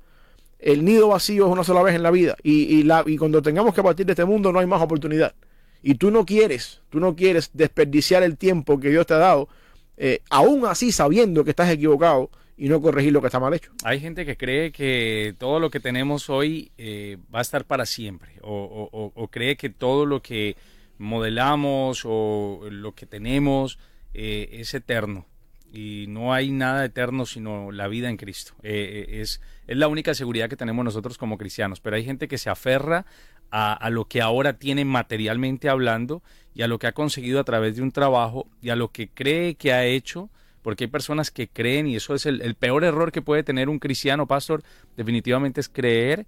[0.58, 2.36] El nido vacío es una sola vez en la vida.
[2.42, 5.34] Y, y la, y cuando tengamos que partir de este mundo no hay más oportunidad.
[5.82, 9.48] Y tú no quieres, tú no quieres desperdiciar el tiempo que Dios te ha dado,
[9.96, 12.30] eh, aún así sabiendo que estás equivocado
[12.60, 13.72] y no corregir lo que está mal hecho.
[13.84, 17.86] Hay gente que cree que todo lo que tenemos hoy eh, va a estar para
[17.86, 20.56] siempre o, cree que todo lo que
[20.98, 23.78] modelamos o lo que tenemos
[24.12, 25.26] eh, es eterno
[25.72, 28.52] y no hay nada eterno sino la vida en Cristo.
[28.62, 32.36] Eh, es, es la única seguridad que tenemos nosotros como cristianos, pero hay gente que
[32.36, 33.06] se aferra
[33.52, 36.22] a lo que ahora tiene materialmente hablando
[36.54, 39.08] y a lo que ha conseguido a través de un trabajo y a lo que
[39.08, 40.30] cree que ha hecho
[40.62, 43.68] porque hay personas que creen y eso es el, el peor error que puede tener
[43.68, 44.62] un cristiano, pastor,
[44.96, 46.26] definitivamente es creer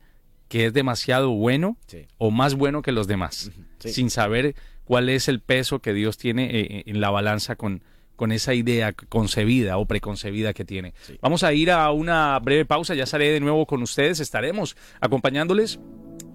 [0.49, 2.07] que es demasiado bueno Sí.
[2.19, 3.89] o más bueno que los demás, sí.
[3.89, 7.83] sin saber cuál es el peso que Dios tiene eh, en la balanza con,
[8.17, 10.93] con esa idea concebida o preconcebida que tiene.
[11.03, 11.19] Sí.
[11.23, 15.79] Vamos a ir a una breve pausa, ya estaré de nuevo con ustedes, estaremos acompañándoles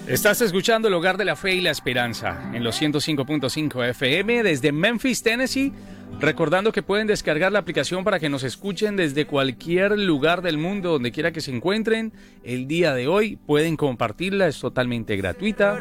[0.08, 4.72] Estás escuchando el hogar de la fe y la esperanza en los 105.5 FM desde
[4.72, 5.74] Memphis, Tennessee.
[6.20, 10.94] Recordando que pueden descargar la aplicación para que nos escuchen desde cualquier lugar del mundo,
[10.94, 12.12] donde quiera que se encuentren.
[12.44, 15.78] El día de hoy pueden compartirla, es totalmente gratuita.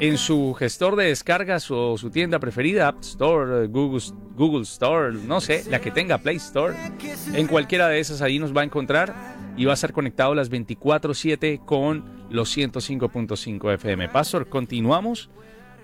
[0.00, 4.02] En su gestor de descargas o su tienda preferida, App Store, Google,
[4.36, 6.76] Google Store, no sé, la que tenga Play Store.
[7.32, 9.14] En cualquiera de esas ahí nos va a encontrar
[9.56, 14.10] y va a estar conectado las 24/7 con los 105.5 FM.
[14.10, 15.30] Pastor, continuamos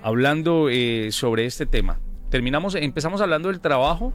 [0.03, 1.99] hablando eh, sobre este tema.
[2.31, 4.13] Terminamos, empezamos hablando del trabajo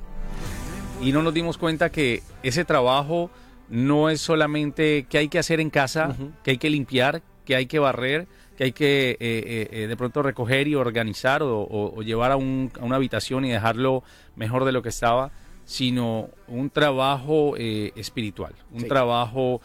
[1.01, 3.31] y no nos dimos cuenta que ese trabajo
[3.69, 7.65] no es solamente que hay que hacer en casa, que hay que limpiar, que hay
[7.67, 11.97] que barrer, que hay que eh, eh, eh, de pronto recoger y organizar o, o-
[11.97, 14.03] o llevar a, un- a una habitación y dejarlo
[14.35, 15.31] mejor de lo que estaba,
[15.65, 18.87] sino un trabajo eh, espiritual, un Sí.
[18.87, 19.61] trabajo...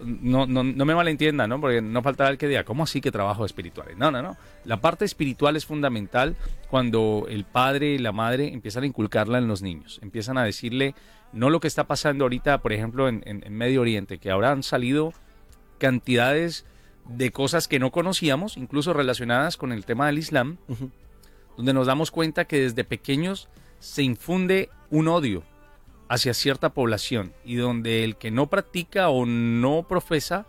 [0.00, 1.60] no, no, no me malentiendan, ¿no?
[1.60, 3.88] Porque no faltará el que diga, ¿cómo así que trabajo espiritual?
[3.96, 4.36] No, no, no.
[4.64, 6.36] La parte espiritual es fundamental
[6.70, 9.98] cuando el padre y la madre empiezan a inculcarla en los niños.
[10.02, 10.94] Empiezan a decirle,
[11.32, 14.50] no lo que está pasando ahorita, por ejemplo, en, en- en Medio Oriente, que ahora
[14.50, 15.12] han salido
[15.78, 16.64] cantidades
[17.06, 20.58] de cosas que no conocíamos, incluso relacionadas con el tema del Islam,
[21.56, 25.42] donde nos damos cuenta que desde pequeños se infunde un odio
[26.08, 30.46] hacia cierta población y donde el que no practica o no profesa,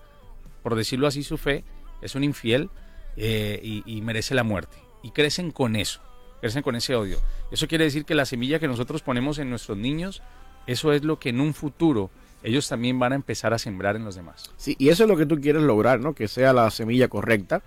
[0.64, 1.64] por decirlo así, su fe,
[2.02, 2.70] es un infiel
[3.18, 4.78] eh, y, y merece la muerte.
[5.04, 6.02] Y crecen con eso,
[6.42, 7.20] crecen con ese odio.
[7.52, 10.22] Eso quiere decir que la semilla que nosotros ponemos en nuestros niños,
[10.68, 12.10] eso es lo que en un futuro
[12.44, 14.52] ellos también van a empezar a sembrar en los demás.
[14.58, 16.14] Sí, y eso es lo que tú quieres lograr, ¿no?
[16.14, 17.62] Que sea la semilla correcta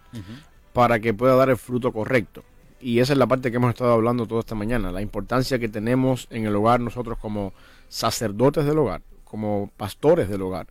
[0.73, 2.43] para que pueda dar el fruto correcto.
[2.81, 5.69] Y esa es la parte que hemos estado hablando toda esta mañana, la importancia que
[5.69, 7.53] tenemos en el hogar nosotros como
[7.93, 10.67] sacerdotes del hogar, como pastores del hogar.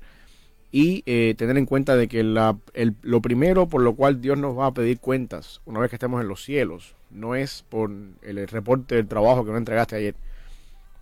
[0.72, 4.38] Y eh, tener en cuenta de que la- el- lo primero por lo cual Dios
[4.40, 7.92] nos va a pedir cuentas una vez que estemos en los cielos, no es por
[8.24, 10.16] el reporte del trabajo que no entregaste ayer,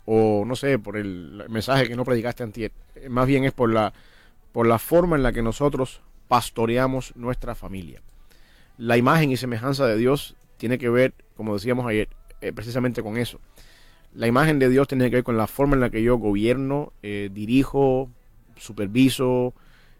[0.05, 2.71] o no sé, por el mensaje que no predicaste antier,
[3.09, 3.93] más bien es por la,
[4.51, 8.01] por la forma en la que nosotros pastoreamos nuestra familia.
[8.77, 12.09] La imagen y semejanza de Dios tiene que ver, como decíamos ayer,
[12.41, 13.39] eh, precisamente con eso.
[14.19, 16.91] La imagen de Dios tiene que ver con la forma en la que yo gobierno,
[17.01, 18.09] eh, dirijo,
[18.57, 19.53] superviso,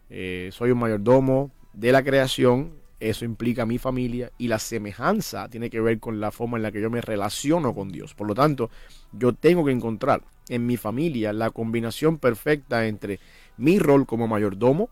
[0.09, 2.73] eh, soy un mayordomo de la creación.
[2.99, 6.71] Eso implica mi familia y la semejanza tiene que ver con la forma en la
[6.73, 8.13] que yo me relaciono con Dios.
[8.13, 8.69] Por lo tanto,
[9.13, 13.21] yo tengo que encontrar en mi familia la combinación perfecta entre
[13.55, 14.89] mi rol como mayordomo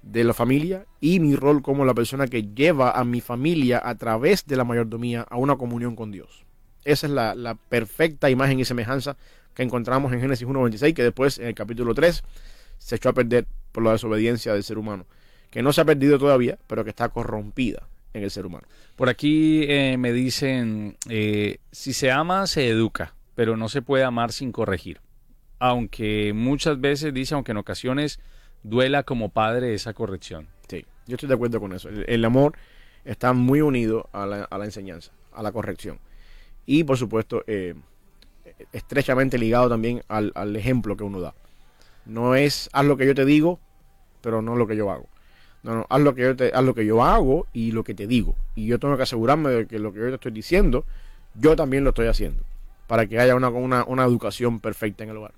[0.00, 3.96] de la familia y mi rol como la persona que lleva a mi familia a
[3.96, 6.45] través de la mayordomía a una comunión con Dios.
[6.86, 9.16] Esa es la, la perfecta imagen y semejanza
[9.54, 12.22] que encontramos en Génesis 1.26, que después en el capítulo 3
[12.78, 15.04] se echó a perder por la desobediencia del ser humano,
[15.50, 18.68] que no se ha perdido todavía, pero que está corrompida en el ser humano.
[18.94, 24.04] Por aquí eh, me dicen, eh, si se ama, se educa, pero no se puede
[24.04, 25.00] amar sin corregir.
[25.58, 28.20] Aunque muchas veces dice, aunque en ocasiones
[28.62, 30.48] duela como padre esa corrección.
[30.68, 31.88] Sí, yo estoy de acuerdo con eso.
[31.88, 32.56] El, el amor
[33.04, 35.98] está muy unido a la, a la enseñanza, a la corrección.
[36.66, 37.74] Y por supuesto, eh,
[38.72, 41.34] estrechamente ligado también al, al ejemplo que uno da.
[42.04, 43.58] No es haz lo que yo te digo,
[44.20, 45.06] pero no lo que yo hago.
[45.62, 48.06] No, no, haz lo que yo haz lo que yo hago y lo que te
[48.06, 48.36] digo.
[48.54, 50.84] Y yo tengo que asegurarme de que lo que yo te estoy diciendo,
[51.34, 52.42] yo también lo estoy haciendo.
[52.86, 55.32] Para que haya una, una, una educación perfecta en el hogar.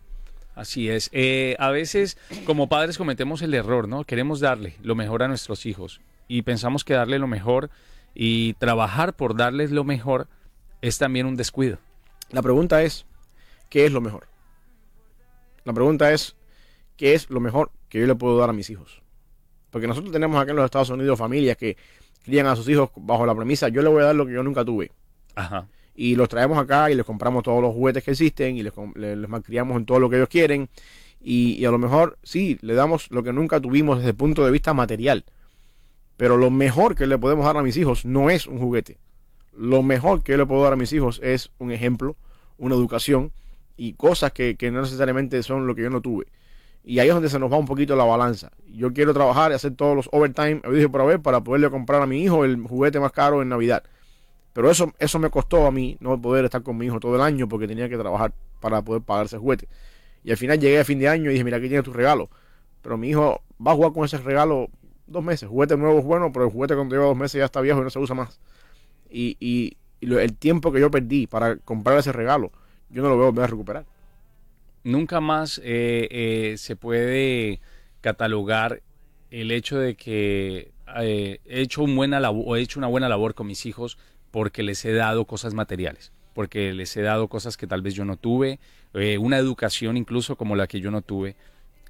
[0.55, 1.09] Así es.
[1.13, 4.05] Eh, a veces como padres cometemos el error, ¿no?
[4.05, 7.71] Queremos darle lo mejor a nuestros hijos y pensamos que darle lo mejor
[8.15, 10.27] y trabajar por darles lo mejor
[10.83, 11.79] es también un descuido.
[12.31, 13.07] La pregunta es,
[13.69, 14.27] ¿qué es lo mejor?
[15.65, 16.37] La pregunta es,
[16.97, 19.03] ¿qué es lo mejor que yo le puedo dar a mis hijos?
[19.71, 21.77] Porque nosotros tenemos acá en los Estados Unidos familias que
[22.23, 24.43] crían a sus hijos bajo la premisa, yo le voy a dar lo que yo
[24.43, 24.93] nunca tuve.
[25.35, 25.67] Ajá.
[25.95, 29.29] Y los traemos acá y les compramos todos los juguetes que existen y les, les
[29.29, 30.69] malcriamos en todo lo que ellos quieren.
[31.21, 34.45] Y, y a lo mejor, sí, le damos lo que nunca tuvimos desde el punto
[34.45, 35.25] de vista material.
[36.17, 38.99] Pero lo mejor que le podemos dar a mis hijos no es un juguete.
[39.59, 42.15] Lo mejor que yo le puedo dar a mis hijos es un ejemplo,
[42.59, 43.33] una educación
[43.77, 46.27] y cosas que, que no necesariamente son lo que yo no tuve.
[46.85, 48.53] Y ahí es donde se nos va un poquito la balanza.
[48.69, 52.07] Yo quiero trabajar y hacer todos los overtime, dije por haber, para poderle comprar a
[52.07, 53.83] mi hijo el juguete más caro en Navidad.
[54.53, 57.21] Pero eso, eso me costó a mí no poder estar con mi hijo todo el
[57.21, 59.69] año porque tenía que trabajar para poder pagar ese juguete.
[60.23, 62.31] Y al final llegué a fin de año y dije, mira, aquí tienes tu regalo.
[62.81, 64.69] Pero mi hijo va a jugar con ese regalo
[65.09, 65.49] dos meses.
[65.49, 67.83] Juguete nuevo es bueno, pero el juguete cuando lleva dos meses ya está viejo y
[67.83, 68.39] no se usa más.
[69.11, 72.53] Y, y, y lo- el tiempo que yo perdí para comprar ese regalo,
[72.91, 73.85] yo no lo veo volver a recuperar.
[74.85, 77.61] Nunca más eh, eh, se puede
[78.01, 78.83] catalogar
[79.31, 83.35] el hecho de que eh, he hecho un buena labo- he hecho una buena labor
[83.35, 83.99] con mis hijos
[84.31, 88.05] porque les he dado cosas materiales, porque les he dado cosas que tal vez yo
[88.05, 88.61] no tuve,
[89.19, 91.37] una educación incluso como la que yo no tuve.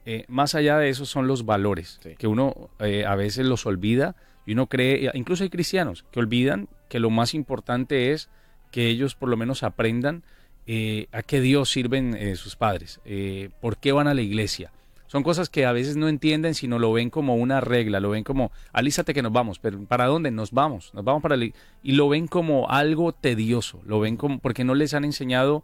[0.04, 2.14] Eh, más allá de eso son los valores, Sí.
[2.16, 4.16] que uno eh, a veces los olvida
[4.48, 8.30] y uno cree, incluso hay cristianos que olvidan que lo más importante es
[8.70, 10.22] que ellos por lo menos aprendan
[10.66, 14.72] eh, a qué Dios sirven eh, sus padres, eh, por qué van a la iglesia.
[15.06, 18.24] Son cosas que a veces no entienden, sino lo ven como una regla, lo ven
[18.24, 20.30] como, alízate que nos vamos, pero ¿para dónde?
[20.30, 21.54] Nos vamos, nos vamos para la ig-".
[21.82, 25.62] Y lo ven como algo tedioso, lo ven como, porque no les han enseñado,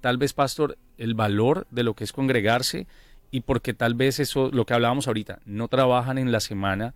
[0.00, 2.88] tal vez, pastor, el valor de lo que es congregarse
[3.30, 6.92] y porque tal vez eso, lo que hablábamos ahorita, no trabajan en la semana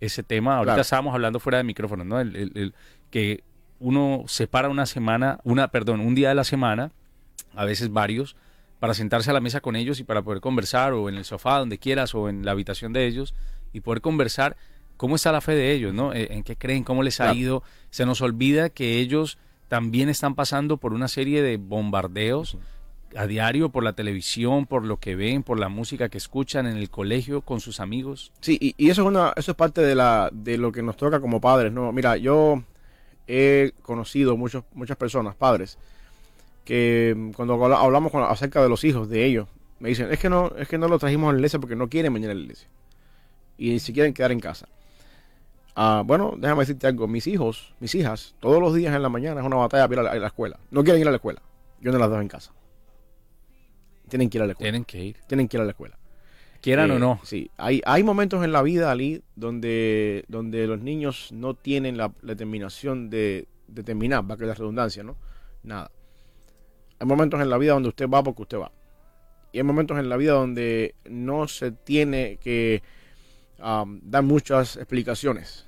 [0.00, 0.56] ese tema.
[0.56, 0.82] Ahorita Claro.
[0.82, 2.20] estábamos hablando fuera de micrófono, ¿no?
[2.20, 2.74] El, el- el-
[3.10, 3.42] que
[3.80, 6.90] uno separa una semana, una, perdón, un día de la semana,
[7.54, 8.36] a veces varios,
[8.80, 11.58] para sentarse a la mesa con ellos y para poder conversar, o en el sofá,
[11.58, 13.34] donde quieras, o en la habitación de ellos,
[13.72, 14.56] y poder conversar
[14.96, 16.12] cómo está la fe de ellos, ¿no?
[16.12, 17.38] Eh, En qué creen, cómo les ha Claro.
[17.38, 17.62] ido.
[17.90, 19.38] Se nos olvida que ellos
[19.68, 22.56] también están pasando por una serie de bombardeos
[23.16, 26.76] a diario por la televisión, por lo que ven, por la música que escuchan en
[26.76, 28.32] el colegio con sus amigos.
[28.40, 31.20] Sí, y, eso es una, eso es parte de la, de lo que nos toca
[31.20, 31.90] como padres, ¿no?
[31.92, 32.62] Mira, yo
[33.26, 35.78] he conocido muchos, muchas personas, padres,
[36.64, 39.48] que cuando habla- hablamos con- acerca de los hijos de ellos,
[39.80, 41.88] me dicen, es que no, es que no lo trajimos a la iglesia porque no
[41.88, 42.68] quieren venir a la iglesia.
[43.56, 44.68] Y si quieren quedar en casa.
[45.74, 49.40] Ah, bueno, déjame decirte algo, mis hijos, mis hijas, todos los días en la mañana
[49.40, 50.58] es una batalla para ir a la, a la escuela.
[50.70, 51.40] No quieren ir a la escuela.
[51.80, 52.52] Yo no las dejo en casa.
[54.08, 54.72] Tienen que ir a la escuela.
[54.72, 55.98] Tienen que ir, Tienen que ir a la escuela.
[56.60, 57.20] quieran Eh, o no.
[57.22, 62.12] Sí, hay, hay momentos en la vida, Ali, donde, donde los niños no tienen la,
[62.22, 65.16] la determinación de, de terminar, va a que la redundancia, ¿no?
[65.62, 65.90] Nada.
[66.98, 68.72] Hay momentos en la vida donde usted va porque usted va.
[69.52, 72.82] Y hay momentos en la vida donde no se tiene que
[73.60, 75.66] am, dar muchas explicaciones.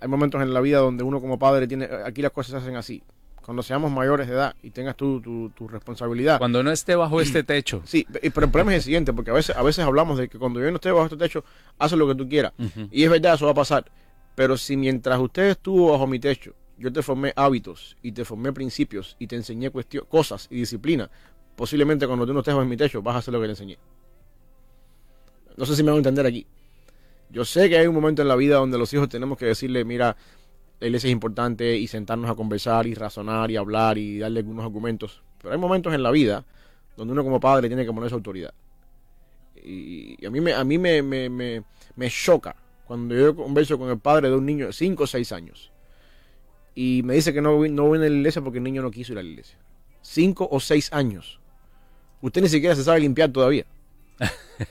[0.00, 2.76] Hay momentos en la vida donde uno como padre tiene, aquí las cosas se hacen
[2.76, 3.02] así.
[3.48, 6.36] Cuando seamos mayores de edad y tengas tu, tu, tu responsabilidad.
[6.36, 7.80] Cuando no esté bajo este techo.
[7.86, 10.38] Sí, pero el problema es el siguiente, porque a veces, a veces hablamos de que
[10.38, 11.42] cuando yo no esté bajo este techo,
[11.78, 12.52] haz lo que tú quieras.
[12.90, 13.90] Y es verdad, eso va a pasar.
[14.34, 18.52] Pero si mientras usted estuvo bajo mi techo, yo te formé hábitos y te formé
[18.52, 19.70] principios y te enseñé
[20.10, 21.10] cosas y disciplina,
[21.56, 23.78] posiblemente cuando tú no estés bajo mi techo vas a hacer lo que te enseñé.
[25.56, 26.46] No sé si me van a entender aquí.
[27.30, 29.86] Yo sé que hay un momento en la vida donde los hijos tenemos que decirle,
[29.86, 30.18] mira,
[30.80, 34.64] la iglesia es importante y sentarnos a conversar y razonar y hablar y darle algunos
[34.64, 35.22] argumentos.
[35.40, 36.44] Pero hay momentos en la vida
[36.96, 38.52] donde uno como padre tiene que poner su autoridad.
[39.64, 41.62] Y, a mí me, a mí me, me, me,
[41.96, 42.54] me choca
[42.86, 45.72] cuando yo converso con el padre de un niño de 5 o 6 años
[46.80, 49.12] y me dice que no, no viene a la iglesia porque el niño no quiso
[49.12, 49.58] ir a la iglesia.
[50.02, 51.40] 5 o 6 años.
[52.22, 53.66] Usted ni siquiera se sabe limpiar todavía.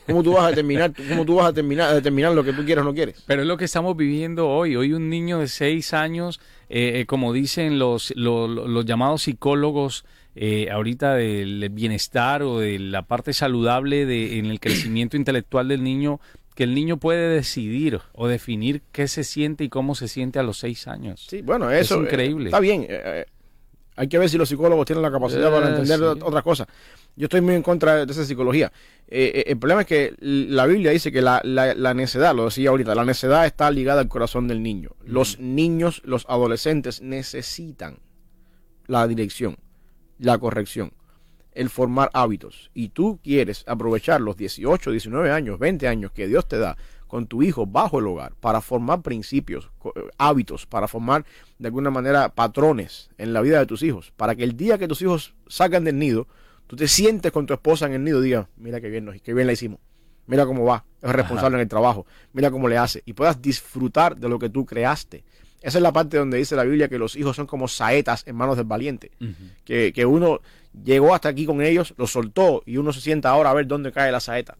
[0.06, 2.66] ¿Cómo tú vas a determinar, cómo tú vas a terminar, a determinar lo que tú
[2.66, 3.24] quieres o no quieres?
[3.26, 4.76] Pero es lo que estamos viviendo hoy.
[4.76, 9.22] Hoy un niño de seis años, eh, eh, como dicen los, lo- lo- los llamados
[9.24, 10.04] psicólogos
[10.36, 15.84] eh, ahorita del bienestar o de la parte saludable de, en el crecimiento intelectual del
[15.84, 16.20] niño,
[16.54, 20.44] que el niño puede decidir o definir qué se siente y cómo se siente a
[20.44, 21.26] los seis años.
[21.30, 22.46] Sí, bueno, eso Es increíble.
[22.46, 22.88] eh, está bien.
[23.98, 26.04] Eh, eh, hay que ver si los psicólogos tienen la capacidad Eh, para entender sí.
[26.06, 26.68] ot- otras cosas.
[27.16, 28.72] Yo estoy muy en contra de esa psicología.
[29.08, 32.46] Eh, eh, el problema es que la Biblia dice que la, la, la necedad, lo
[32.46, 34.92] decía ahorita, la necedad está ligada al corazón del niño.
[35.04, 38.00] Los niños, los adolescentes necesitan
[38.86, 39.58] la dirección,
[40.20, 40.94] la corrección,
[41.54, 42.70] el formar hábitos.
[42.76, 46.78] Y tú quieres aprovechar los 18, 19 años, 20 años que Dios te da
[47.08, 51.26] con tu hijo bajo el hogar para formar principios, eh, hábitos, para formar
[51.58, 54.88] de alguna manera patrones en la vida de tus hijos, para que el día que
[54.88, 56.28] tus hijos salgan del nido,
[56.68, 59.22] tú te sientes con tu esposa en el nido y digas, mira qué bien, nos-
[59.22, 59.80] qué bien la hicimos,
[60.26, 64.18] mira cómo va, es responsable en el trabajo, mira cómo le hace, y puedas disfrutar
[64.18, 65.24] de lo que tú creaste.
[65.62, 68.36] Esa es la parte donde dice la Biblia que los hijos son como saetas en
[68.36, 69.12] manos del valiente
[69.66, 70.40] que, que uno
[70.84, 73.92] llegó hasta aquí con ellos, los soltó y uno se sienta ahora a ver dónde
[73.92, 74.56] cae la saeta.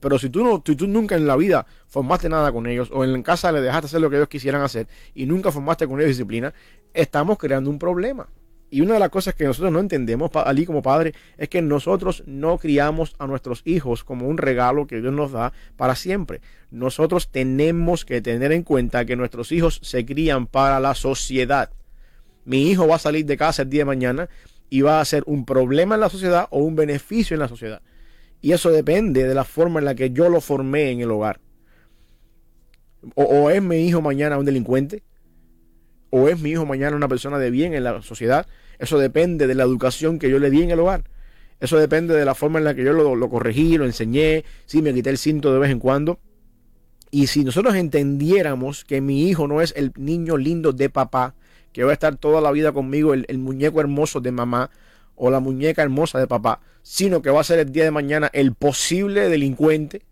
[0.00, 3.52] Pero si tú, no, nunca en la vida formaste nada con ellos o en casa
[3.52, 6.52] le dejaste hacer lo que ellos quisieran hacer y nunca formaste con ellos disciplina,
[6.92, 8.28] estamos creando un problema.
[8.68, 12.24] Y una de las cosas que nosotros no entendemos, Ali como padre, es que nosotros
[12.26, 16.40] no criamos a nuestros hijos como un regalo que Dios nos da para siempre.
[16.72, 21.70] Nosotros tenemos que tener en cuenta que nuestros hijos se crían para la sociedad
[22.46, 24.28] mi hijo va a salir de casa el día de mañana
[24.70, 27.82] y va a ser un problema en la sociedad o un beneficio en la sociedad.
[28.40, 31.40] Y eso depende de la forma en la que yo lo formé en el hogar.
[33.14, 35.02] O, es mi hijo mañana un delincuente,
[36.10, 38.46] o es mi hijo mañana una persona de bien en la sociedad.
[38.78, 41.04] Eso depende de la educación que yo le di en el hogar.
[41.60, 44.92] Eso depende de la forma en la que yo lo, corregí, lo enseñé, si me
[44.92, 46.18] quité el cinto de vez en cuando.
[47.10, 51.34] Y si nosotros entendiéramos que mi hijo no es el niño lindo de papá,
[51.72, 54.70] que va a estar toda la vida conmigo, el muñeco hermoso de mamá
[55.16, 58.30] o la muñeca hermosa de papá, sino que va a ser el día de mañana
[58.32, 60.02] el posible delincuente,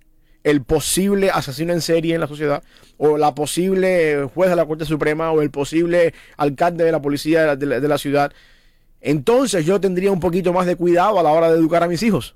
[0.43, 2.63] el posible asesino en serie en la sociedad,
[2.97, 7.57] o la posible juez de la Corte Suprema, o el posible alcalde de la policía
[7.57, 8.33] de la, ciudad,
[9.01, 12.03] entonces yo tendría un poquito más de cuidado a la hora de educar a mis
[12.03, 12.35] hijos.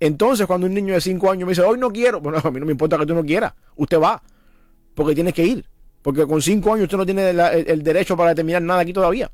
[0.00, 2.60] Entonces, cuando un niño de 5 años me dice, hoy no quiero, bueno, a mí
[2.60, 4.22] no me importa que tú no quieras, usted va,
[4.94, 5.64] porque tienes que ir,
[6.02, 9.30] porque con 5 años usted no tiene el derecho para determinar nada aquí todavía.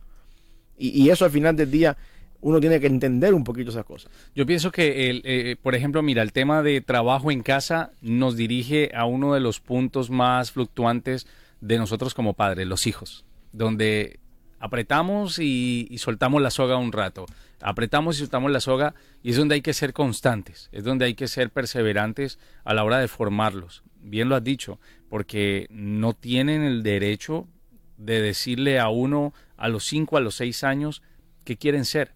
[0.77, 1.97] Y, y eso al final del día
[2.41, 4.11] uno tiene que entender un poquito esas cosas.
[4.35, 8.37] Yo pienso que, el, eh, por ejemplo, mira, el tema de trabajo en casa nos
[8.37, 11.27] dirige a uno de los puntos más fluctuantes
[11.61, 14.19] de nosotros como padres, los hijos, donde
[14.59, 17.27] apretamos y, soltamos la soga un rato,
[17.61, 21.15] apretamos y soltamos la soga y es donde hay que ser constantes, es donde hay
[21.15, 23.83] que ser perseverantes a la hora de formarlos.
[24.03, 24.79] Bien lo has dicho,
[25.09, 27.49] porque no tienen el derecho
[27.97, 31.03] de decirle a uno a los 5, a los 6 años
[31.45, 32.15] qué quieren ser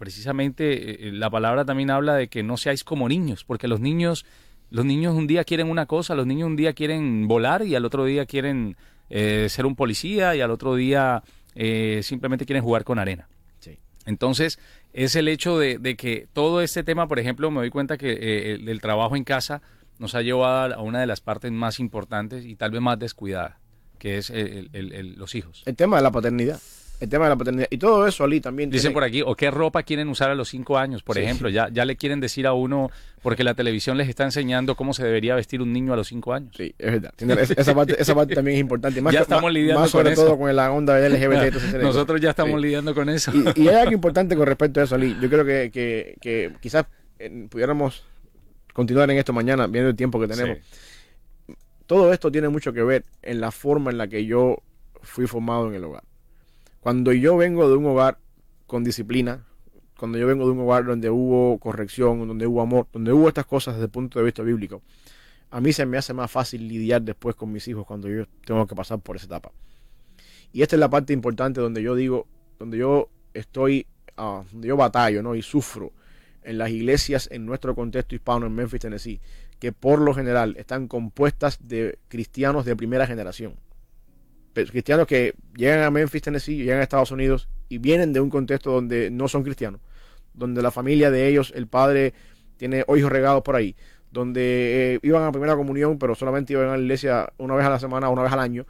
[0.00, 4.24] precisamente eh, la palabra también habla de que no seáis como niños, porque los niños,
[4.70, 7.84] los niños un día quieren una cosa, los niños un día quieren volar y al
[7.84, 8.76] otro día quieren
[9.10, 11.22] eh, ser un policía y al otro día
[11.54, 13.28] eh, simplemente quieren jugar con arena.
[13.60, 13.78] Sí.
[14.06, 14.58] Entonces,
[14.92, 18.10] es el hecho de, de que todo este tema, por ejemplo, me doy cuenta que
[18.12, 19.60] eh, el, el trabajo en casa
[19.98, 23.58] nos ha llevado a una de las partes más importantes y tal vez más descuidada,
[23.98, 25.62] que es el- el- el- los hijos.
[25.66, 26.58] El tema de la paternidad.
[27.00, 27.66] El tema de la paternidad.
[27.70, 28.68] Y todo eso, Ali, también.
[28.68, 31.22] Dicen tiene- por aquí, o qué ropa quieren usar a los cinco años, por Sí.
[31.22, 31.48] ejemplo.
[31.48, 32.90] Ya, ya le quieren decir a uno,
[33.22, 36.34] porque la televisión les está enseñando cómo se debería vestir un niño a los cinco
[36.34, 36.54] años.
[36.54, 37.12] Sí, es verdad.
[37.40, 39.00] Es- esa, parte, esa parte también es importante.
[39.02, 40.24] Más Ya estamos más- lidiando Más sobre con eso.
[40.26, 41.56] todo con la onda LGBT.
[41.56, 42.66] ese Nosotros ya estamos Sí.
[42.66, 43.32] lidiando con eso.
[43.34, 45.16] Y, y hay algo importante con respecto a eso, Ali.
[45.22, 46.84] Yo creo que, que, que quizás
[47.18, 48.04] eh, pudiéramos
[48.74, 50.58] continuar en esto mañana, viendo el tiempo que tenemos.
[51.46, 51.54] Sí.
[51.86, 54.58] Todo esto tiene mucho que ver en la forma en la que yo
[55.02, 56.02] fui formado en el hogar.
[56.80, 58.18] Cuando yo vengo de un hogar
[58.66, 59.46] con disciplina,
[59.98, 63.44] cuando yo vengo de un hogar donde hubo corrección, donde hubo amor, donde hubo estas
[63.44, 64.80] cosas desde el punto de vista bíblico,
[65.50, 68.66] a mí se me hace más fácil lidiar después con mis hijos cuando yo tengo
[68.66, 69.52] que pasar por esa etapa.
[70.54, 72.26] Y esta es la parte importante donde yo digo,
[72.58, 75.34] donde yo estoy, ah, donde yo batallo, ¿no?
[75.34, 75.92] Y sufro
[76.42, 79.20] en las iglesias en nuestro contexto hispano en Memphis, Tennessee,
[79.58, 83.56] que por lo general están compuestas de cristianos de primera generación.
[84.52, 88.72] Cristianos que llegan a Memphis, Tennessee, llegan a Estados Unidos y vienen de un contexto
[88.72, 89.80] donde no son cristianos,
[90.34, 92.14] donde la familia de ellos, el padre
[92.56, 93.76] tiene hijos regados por ahí,
[94.10, 97.70] donde eh, iban a primera comunión, pero solamente iban a la iglesia una vez a
[97.70, 98.66] la semana, una vez al año,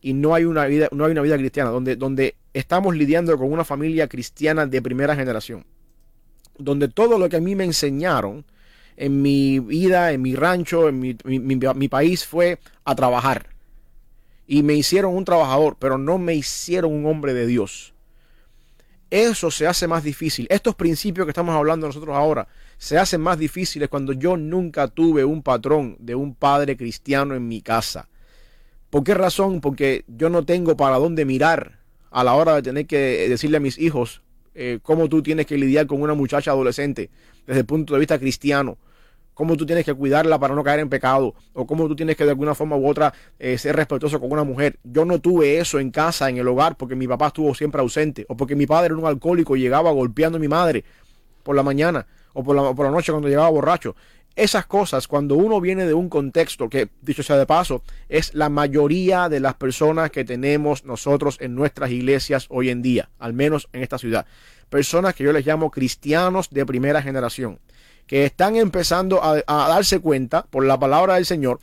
[0.00, 3.50] y no hay una vida, no hay una vida cristiana, donde, donde estamos lidiando con
[3.52, 5.64] una familia cristiana de primera generación,
[6.58, 8.44] donde todo lo que a mí me enseñaron
[8.96, 13.51] en mi vida, en mi rancho, en mi- mi país fue a trabajar.
[14.52, 17.94] Y me hicieron un trabajador, pero no me hicieron un hombre de Dios.
[19.08, 20.46] Eso se hace más difícil.
[20.50, 22.46] Estos principios que estamos hablando nosotros ahora
[22.76, 27.48] se hacen más difíciles cuando yo nunca tuve un patrón de un padre cristiano en
[27.48, 28.10] mi casa.
[28.90, 29.62] ¿Por qué razón?
[29.62, 31.78] Porque yo no tengo para dónde mirar
[32.10, 34.20] a la hora de tener que decirle a mis hijos
[34.54, 37.08] eh, cómo tú tienes que lidiar con una muchacha adolescente
[37.46, 38.76] desde el punto de vista cristiano,
[39.34, 42.24] cómo tú tienes que cuidarla para no caer en pecado, o cómo tú tienes que
[42.24, 44.78] de alguna forma u otra eh, ser respetuoso con una mujer.
[44.84, 48.26] Yo no tuve eso en casa, en el hogar, porque mi papá estuvo siempre ausente,
[48.28, 50.84] o porque mi padre era un alcohólico y llegaba golpeando a mi madre
[51.42, 53.96] por la mañana, o por la, o por la noche cuando llegaba borracho.
[54.34, 58.48] Esas cosas, cuando uno viene de un contexto que, dicho sea de paso, es la
[58.48, 63.68] mayoría de las personas que tenemos nosotros en nuestras iglesias hoy en día, al menos
[63.74, 64.24] en esta ciudad.
[64.70, 67.58] Personas que yo les llamo cristianos de primera generación,
[68.06, 71.60] que están empezando a, darse cuenta por la palabra del Señor,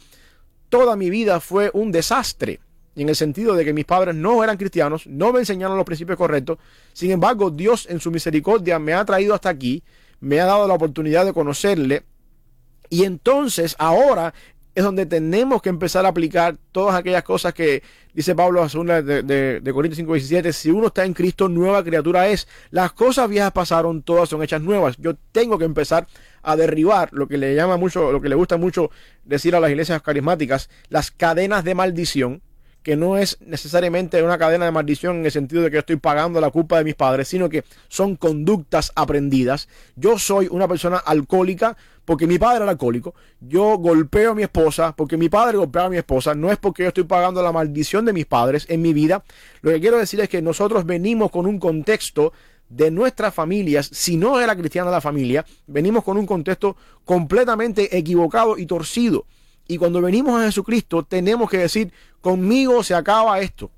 [0.70, 2.60] toda mi vida fue un desastre.
[2.96, 6.18] En el sentido de que mis padres no eran cristianos, no me enseñaron los principios
[6.18, 6.58] correctos.
[6.92, 9.84] Sin embargo, Dios en su misericordia me ha traído hasta aquí,
[10.20, 12.04] me ha dado la oportunidad de conocerle,
[12.90, 14.34] y entonces ahora
[14.80, 19.02] es donde tenemos que empezar a aplicar todas aquellas cosas que dice Pablo a segunda
[19.02, 20.54] de, de, de Corintios 5, 17.
[20.54, 22.48] Si uno está en Cristo, nueva criatura es.
[22.72, 24.96] Las cosas viejas pasaron, todas son hechas nuevas.
[24.98, 26.08] Yo tengo que empezar
[26.44, 28.90] a derribar lo que le llama mucho, lo que le gusta mucho
[29.26, 32.42] decir a las iglesias carismáticas, las cadenas de maldición
[32.84, 36.40] que no es necesariamente una cadena de maldición en el sentido de que estoy pagando
[36.40, 39.68] la culpa de mis padres, sino que son conductas aprendidas.
[39.96, 41.76] Yo soy una persona alcohólica
[42.10, 43.14] porque mi padre era alcohólico.
[43.40, 46.34] Yo golpeo a mi esposa porque mi padre golpeaba a mi esposa.
[46.34, 49.24] No es porque yo estoy pagando la maldición de mis padres en mi vida.
[49.62, 52.34] Lo que quiero decir es que nosotros venimos con un contexto
[52.68, 58.58] de nuestras familias, si no era cristiana la familia, venimos con un contexto completamente equivocado
[58.58, 59.28] y torcido.
[59.68, 63.70] Y cuando venimos a Jesucristo, tenemos que decir, conmigo se acaba esto.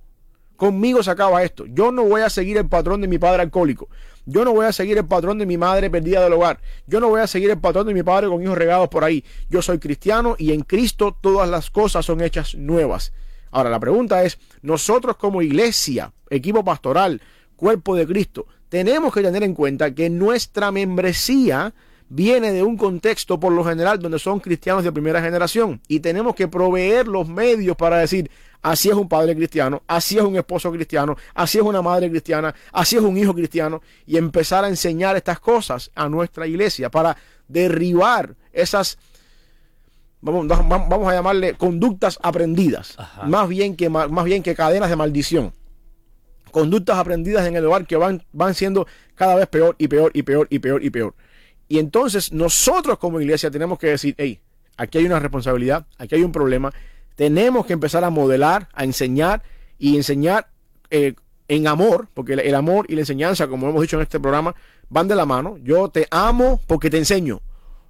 [0.56, 1.66] Conmigo se acaba esto.
[1.66, 3.90] Yo no voy a seguir el patrón de mi padre alcohólico.
[4.26, 6.60] Yo no voy a seguir el patrón de mi madre perdida del hogar.
[6.88, 9.24] Yo no voy a seguir el patrón de mi padre con hijos regados por ahí.
[9.50, 13.14] Yo soy cristiano y en Cristo todas las cosas son hechas nuevas.
[13.52, 17.22] Ahora, la pregunta es, nosotros como iglesia, equipo pastoral,
[17.56, 21.74] cuerpo de Cristo, tenemos que tener en cuenta que nuestra membresía
[22.08, 26.36] viene de un contexto por lo general donde son cristianos de primera generación y tenemos
[26.36, 28.30] que proveer los medios para decir
[28.62, 32.53] así es un padre cristiano, así es un esposo cristiano, así es una madre cristiana,
[32.72, 37.18] así es un hijo cristiano, y empezar a enseñar estas cosas a nuestra iglesia para
[37.47, 38.97] derribar esas,
[40.22, 43.24] vamos, vamos a llamarle conductas aprendidas, Ajá.
[43.24, 45.53] más bien, que, más bien que cadenas de maldición.
[46.51, 48.86] Conductas aprendidas en el hogar que van, van siendo
[49.16, 51.16] cada vez peor y peor y peor y peor y peor.
[51.70, 54.41] Y entonces nosotros como iglesia tenemos que decir, hey,
[54.76, 56.74] aquí hay una responsabilidad, aquí hay un problema,
[57.16, 59.43] tenemos que empezar a modelar, a enseñar
[59.78, 60.47] y enseñar
[60.89, 61.14] eh,
[61.47, 64.55] en amor, porque el, amor y la enseñanza, como hemos dicho en este programa,
[64.89, 65.57] van de la mano.
[65.64, 67.41] Yo te amo porque te enseño.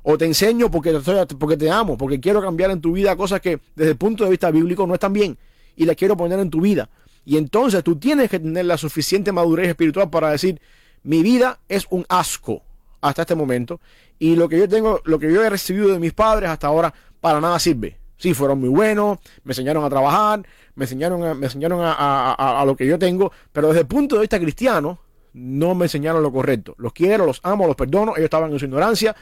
[0.04, 1.00] O te enseño porque,
[1.38, 4.32] porque te amo, porque quiero cambiar en tu vida cosas que desde el punto de
[4.32, 5.38] vista bíblico no están bien
[5.76, 6.90] y las quiero poner en tu vida.
[7.24, 10.60] Y entonces tú tienes que tener la suficiente madurez espiritual para decir,
[11.04, 12.64] mi vida es un asco
[13.00, 13.80] hasta este momento
[14.18, 16.94] y lo que yo tengo, lo que yo he recibido de mis padres hasta ahora
[17.20, 18.01] para nada sirve.
[18.22, 20.46] Sí, fueron muy buenos, me enseñaron a trabajar,
[20.76, 23.88] me enseñaron a, me enseñaron a, a- a- lo que yo tengo, pero desde el
[23.88, 25.00] punto de vista cristiano
[25.34, 26.76] no me enseñaron lo correcto.
[26.78, 29.16] Los quiero, los amo, los perdono, ellos estaban en su ignorancia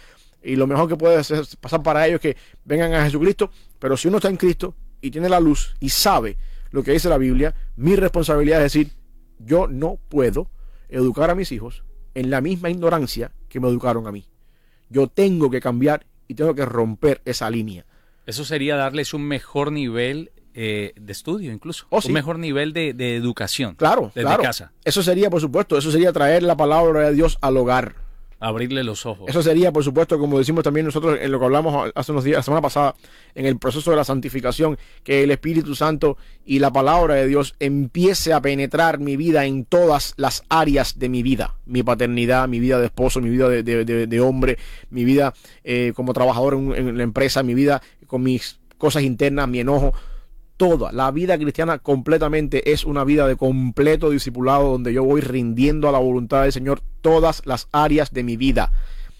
[0.43, 3.95] y lo mejor que puede hacer- pasar para ellos es que vengan a Jesucristo, pero
[3.95, 6.35] si uno está en Cristo y tiene la luz y sabe
[6.71, 8.91] lo que dice la Biblia, mi responsabilidad es decir,
[9.39, 10.49] yo no puedo
[10.89, 11.85] educar a mis hijos
[12.15, 14.27] en la misma ignorancia que me educaron a mí.
[14.89, 17.85] Yo tengo que cambiar y tengo que romper esa línea.
[18.29, 21.87] Eso sería darles un mejor nivel eh, de estudio, incluso.
[21.89, 22.09] Oh, sí.
[22.09, 23.73] Un mejor nivel de, de educación.
[23.75, 24.43] Claro, Desde claro.
[24.43, 24.71] casa.
[24.83, 27.95] Eso sería, por supuesto, eso sería traer la palabra de Dios al hogar.
[28.41, 29.25] Abrirle los ojos.
[29.27, 32.37] Eso sería, por supuesto, como decimos también nosotros en lo que hablamos hace unos días,
[32.37, 32.95] la semana pasada,
[33.35, 37.55] en el proceso de la santificación, que el Espíritu Santo y la palabra de Dios
[37.59, 41.55] empiece a penetrar mi vida en todas las áreas de mi vida.
[41.65, 44.57] Mi paternidad, mi vida de esposo, mi vida de, de- hombre,
[44.89, 45.33] mi vida
[45.65, 49.93] eh, como trabajador en la empresa, mi vida con mis cosas internas, mi enojo.
[50.59, 55.87] Toda la vida cristiana completamente es una vida de completo discipulado donde yo voy rindiendo
[55.87, 58.73] a la voluntad del Señor todas las áreas de mi vida.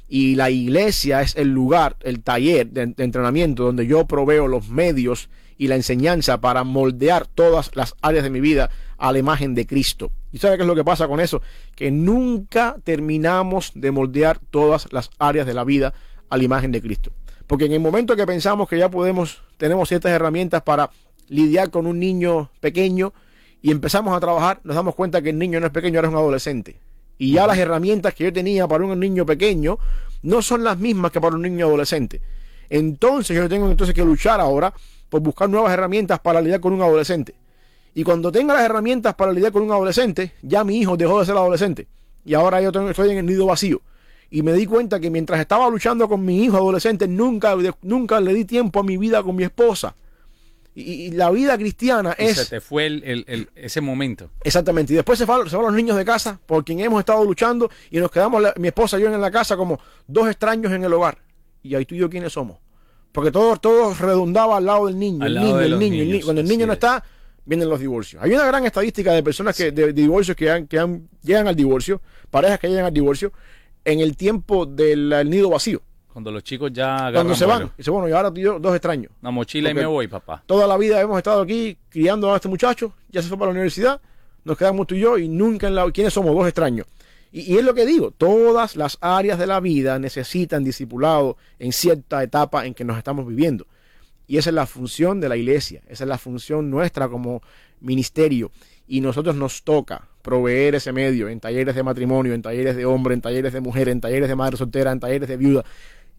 [0.09, 5.29] Y la iglesia es el lugar, el taller de, entrenamiento donde yo proveo los medios
[5.57, 9.65] y la enseñanza para moldear todas las áreas de mi vida a la imagen de
[9.65, 10.11] Cristo.
[10.33, 11.41] ¿Y sabe qué es lo que pasa con eso?
[11.73, 15.93] Que nunca terminamos de moldear todas las áreas de la vida
[16.29, 17.13] a la imagen de Cristo.
[17.47, 20.91] Porque en el momento que pensamos que ya podemos, tenemos ciertas herramientas para
[21.29, 23.13] lidiar con un niño pequeño
[23.61, 26.13] y empezamos a trabajar, nos damos cuenta que el niño no es pequeño, ahora es
[26.13, 26.77] un adolescente.
[27.17, 29.77] Y ya las herramientas que yo tenía para un niño pequeño
[30.23, 32.21] no son las mismas que para un niño adolescente.
[32.69, 34.73] Entonces yo tengo entonces que luchar ahora
[35.09, 37.35] por buscar nuevas herramientas para lidiar con un adolescente.
[37.93, 41.25] Y cuando tenga las herramientas para lidiar con un adolescente, ya mi hijo dejó de
[41.25, 41.87] ser adolescente.
[42.23, 43.81] Y ahora yo estoy en el nido vacío.
[44.29, 48.33] Y me di cuenta que mientras estaba luchando con mi hijo adolescente, nunca, nunca le
[48.33, 49.95] di tiempo a mi vida con mi esposa.
[50.79, 52.49] Y, y la vida cristiana Y se es...
[52.49, 54.29] te fue el- el- el- ese momento.
[54.43, 54.93] Exactamente.
[54.93, 58.09] Y después se van los niños de casa por quien hemos estado luchando y nos
[58.11, 61.17] quedamos, la- mi esposa y yo en la casa como dos extraños en el hogar.
[61.61, 62.57] Y ahí tú y yo quiénes somos.
[63.11, 65.23] Porque todo, todo redundaba al lado del niño.
[65.23, 66.25] Al el lado niño, de el niño, el niño.
[66.25, 66.77] Cuando el niño no es.
[66.77, 67.03] está,
[67.43, 68.21] vienen los divorcios.
[68.23, 71.47] Hay una gran estadística de personas que de, de divorcios que, han, que han- llegan
[71.47, 73.33] al divorcio, parejas que llegan al divorcio,
[73.83, 75.81] en el tiempo del el nido vacío.
[76.11, 77.71] Cuando los chicos ya Cuando se van.
[77.77, 79.11] Dice, bueno, y ahora yo, dos extraños.
[79.21, 80.43] Una mochila y me voy, papá.
[80.45, 83.53] Toda la vida hemos estado aquí criando a este muchacho, ya se fue para la
[83.53, 84.01] universidad,
[84.43, 85.89] nos quedamos tú y yo y nunca en la...
[85.91, 86.35] ¿Quiénes somos?
[86.35, 86.87] Dos extraños.
[87.31, 91.71] Y, y es lo que digo, todas las áreas de la vida necesitan discipulado en
[91.71, 93.67] cierta etapa en que nos estamos viviendo.
[94.29, 97.41] Y esa es la función de la iglesia, esa es la función nuestra como
[97.81, 98.51] ministerio.
[98.87, 103.15] Y nosotros nos toca proveer ese medio en talleres de matrimonio, en talleres de hombre,
[103.15, 105.65] en talleres de mujer, en talleres de madre soltera, en talleres de viuda,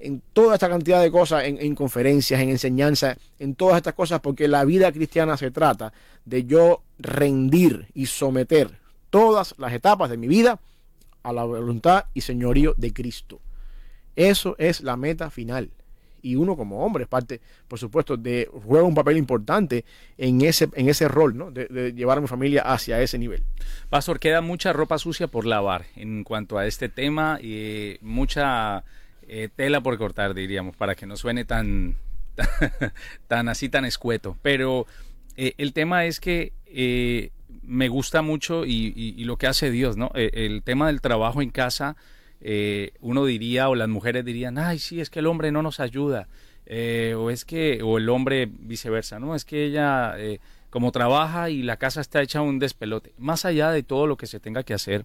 [0.00, 4.20] en toda esta cantidad de cosas, en, en conferencias, en enseñanza, en todas estas cosas,
[4.20, 5.92] porque la vida cristiana se trata
[6.24, 8.78] de yo rendir y someter
[9.10, 10.58] todas las etapas de mi vida
[11.22, 13.40] a la voluntad y señorío de Cristo.
[14.16, 15.70] Eso es la meta final.
[16.22, 19.86] Y uno como hombre es parte, por supuesto, de juega un papel importante
[20.18, 21.50] en ese, en ese rol, ¿no?
[21.50, 23.42] De, de llevar a mi familia hacia ese nivel.
[23.88, 28.84] Pastor, queda mucha ropa sucia por lavar en cuanto a este tema y mucha
[29.32, 31.96] eh, tela por cortar, diríamos, para que no suene tan,
[33.28, 34.36] tan así, tan escueto.
[34.42, 34.86] Pero
[35.36, 37.30] eh, el tema es que eh,
[37.62, 40.10] me gusta mucho y, y- lo que hace Dios, ¿no?
[40.14, 41.96] El tema del trabajo en casa,
[43.00, 46.26] uno diría o las mujeres dirían, ay, sí, es que el hombre no nos ayuda.
[47.16, 49.34] O es que, o el hombre viceversa, ¿no?
[49.34, 50.16] Es que ella,
[50.70, 53.12] como trabaja y la casa está hecha un despelote.
[53.18, 55.04] Más allá de todo lo que se tenga que hacer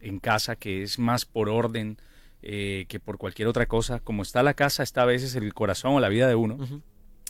[0.00, 1.96] en casa, que es más por orden
[2.46, 5.94] eh, que por cualquier otra cosa, como está la casa, está a veces el corazón
[5.94, 6.58] o la vida de uno.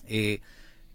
[0.06, 0.40] Eh,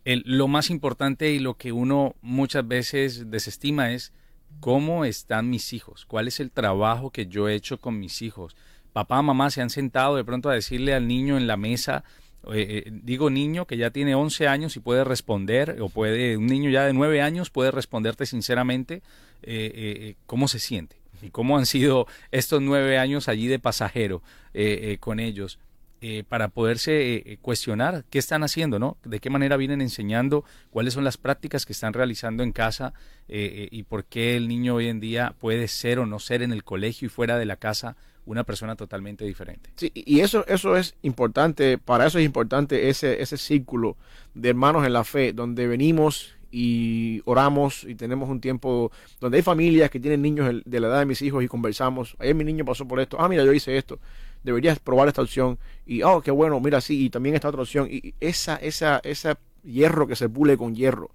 [0.05, 4.11] el- lo más importante y lo que uno muchas veces desestima es
[4.59, 8.55] cómo están mis hijos, cuál es el trabajo que yo he hecho con mis hijos.
[8.93, 12.03] Papá, mamá se han sentado de pronto a decirle al niño en la mesa,
[12.51, 16.47] eh, eh, digo niño que ya tiene 11 años y puede responder, o puede, un
[16.47, 19.01] niño ya de 9 años puede responderte sinceramente
[19.43, 24.21] eh, cómo se siente y cómo han sido estos nueve años allí de pasajero
[24.53, 25.59] eh, eh, con ellos.
[26.01, 28.97] eh, para poderse eh, cuestionar qué están haciendo, ¿no?
[29.03, 32.93] De qué manera vienen enseñando, cuáles son las prácticas que están realizando en casa
[33.27, 36.63] y por qué el niño hoy en día puede ser o no ser en el
[36.63, 37.95] colegio y fuera de la casa
[38.25, 39.71] una persona totalmente diferente.
[39.75, 43.97] Sí, y eso, eso es importante, para eso es importante ese, ese círculo
[44.33, 49.43] de hermanos en la fe, donde venimos y oramos y tenemos un tiempo donde hay
[49.43, 52.65] familias que tienen niños de la edad de mis hijos y conversamos, ayer mi niño
[52.65, 53.99] pasó por esto, ah, mira, yo hice esto,
[54.43, 57.87] deberías probar esta opción, y oh, qué bueno, mira, sí, y también esta otra opción,
[57.91, 61.11] y esa, esa, esa hierro que se pule con hierro,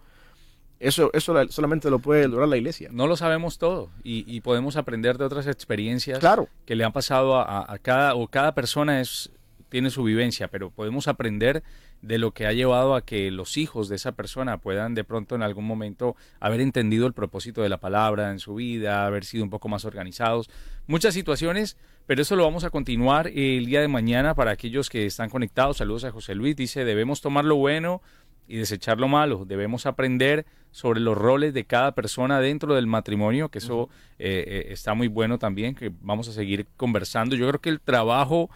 [0.80, 2.90] eso, eso la- solamente lo puede lograr la iglesia.
[2.92, 6.48] No lo sabemos todo y, y podemos aprender de otras experiencias Claro.
[6.66, 9.30] que le han pasado a, a- a cada o cada persona es
[9.68, 11.62] tiene su vivencia, pero podemos aprender
[12.02, 15.34] de lo que ha llevado a que los hijos de esa persona puedan de pronto
[15.34, 19.44] en algún momento haber entendido el propósito de la palabra en su vida, haber sido
[19.44, 20.50] un poco más organizados,
[20.86, 25.06] muchas situaciones, pero eso lo vamos a continuar el día de mañana para aquellos que
[25.06, 25.78] están conectados.
[25.78, 28.02] Saludos a José Luis, dice, debemos tomar lo bueno
[28.46, 29.44] y desechar lo malo.
[29.46, 33.88] Debemos aprender sobre los roles de cada persona dentro del matrimonio, que eso
[34.18, 37.36] eh, eh, está muy bueno también, que vamos a seguir conversando.
[37.36, 38.50] Yo creo que el trabajo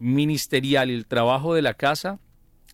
[0.00, 2.18] ministerial y el trabajo de la casa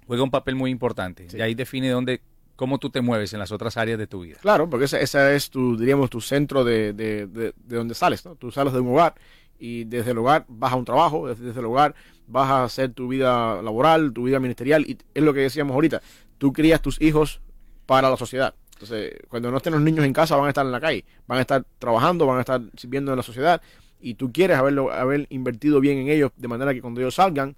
[0.07, 1.29] juega un papel muy importante.
[1.29, 1.37] Sí.
[1.37, 2.23] Y ahí define dónde,
[2.55, 4.39] cómo tú te mueves en las otras áreas de tu vida.
[4.41, 8.25] Claro, porque ese, ese es tu, diríamos, tu centro de, de, de, de donde sales,
[8.25, 8.37] ¿no?
[8.37, 9.15] Tú sales de un hogar
[9.59, 11.95] y desde el hogar vas a un trabajo, desde, desde el hogar
[12.27, 16.03] vas a hacer tu vida laboral, tu vida ministerial, y es lo que decíamos ahorita,
[16.39, 17.41] tú crías tus hijos
[17.87, 18.55] para la sociedad.
[18.73, 21.39] Entonces, cuando no estén los niños en casa, van a estar en la calle, van
[21.39, 23.63] a estar trabajando, van a estar sirviendo en la sociedad,
[24.01, 27.57] y tú quieres haberlo, haber invertido bien en ellos, de manera que cuando ellos salgan,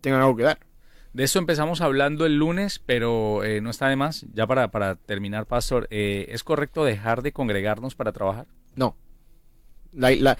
[0.00, 0.58] tengan algo que dar.
[1.12, 4.26] De eso empezamos hablando el lunes, pero eh, no está de más.
[4.34, 8.46] Ya para, para terminar, Pastor, eh, ¿es correcto dejar de congregarnos para trabajar?
[8.74, 8.96] No.
[9.92, 10.36] La, la,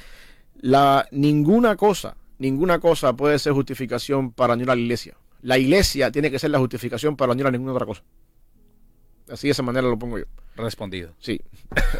[0.60, 5.16] la- ninguna cosa, ninguna cosa puede ser justificación para unir a la iglesia.
[5.40, 8.02] La iglesia tiene que ser la justificación para unir a ninguna otra cosa.
[9.30, 10.24] Así de esa manera lo pongo yo.
[10.56, 11.12] Respondido.
[11.18, 11.40] Sí.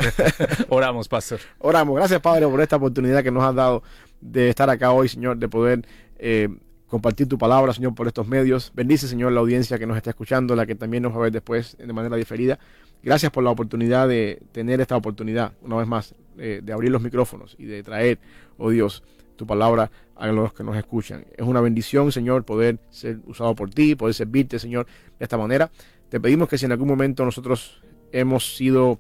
[0.69, 1.41] Oramos, Pastor.
[1.59, 1.97] Oramos.
[1.97, 3.83] Gracias, Padre, por esta oportunidad que nos has dado
[4.21, 5.87] de estar acá hoy, Señor, de poder
[6.19, 6.49] eh,
[6.87, 8.73] compartir tu palabra, Señor, por estos medios.
[8.75, 11.33] Bendice, Señor, la audiencia que nos está escuchando, la que también nos va a ver
[11.33, 12.59] después de manera diferida.
[13.03, 17.03] Gracias por la oportunidad de tener esta oportunidad, una vez más, eh, de abrir los
[17.03, 18.19] micrófonos y de traer,
[18.59, 19.03] oh Dios,
[19.37, 21.25] tu palabra a los que nos escuchan.
[21.37, 24.87] Es una bendición, Señor, poder ser usado por ti, poder servirte, Señor,
[25.19, 25.71] de esta manera.
[26.09, 27.83] Te pedimos que si en algún momento nosotros
[28.21, 28.99] hemos sido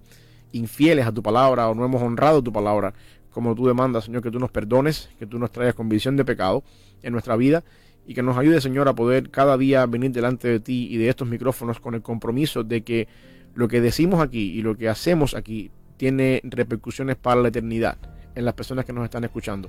[0.52, 2.94] infieles a tu palabra o no hemos honrado tu palabra,
[3.30, 6.62] como tú demandas, Señor, que tú nos perdones, que tú nos traigas convicción de pecado
[7.02, 7.64] en nuestra vida
[8.06, 11.08] y que nos ayude, Señor, a poder cada día venir delante de ti y de
[11.08, 13.08] estos micrófonos con el compromiso de que
[13.54, 17.96] lo que decimos aquí y lo que hacemos aquí tiene repercusiones para la eternidad
[18.34, 19.68] en las personas que nos están escuchando.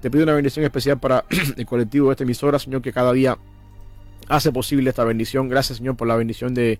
[0.00, 1.24] Te pido una bendición especial para
[1.56, 3.38] el colectivo de esta emisora, Señor, que cada día
[4.28, 5.48] hace posible esta bendición.
[5.48, 6.78] Gracias, Señor, por la bendición de,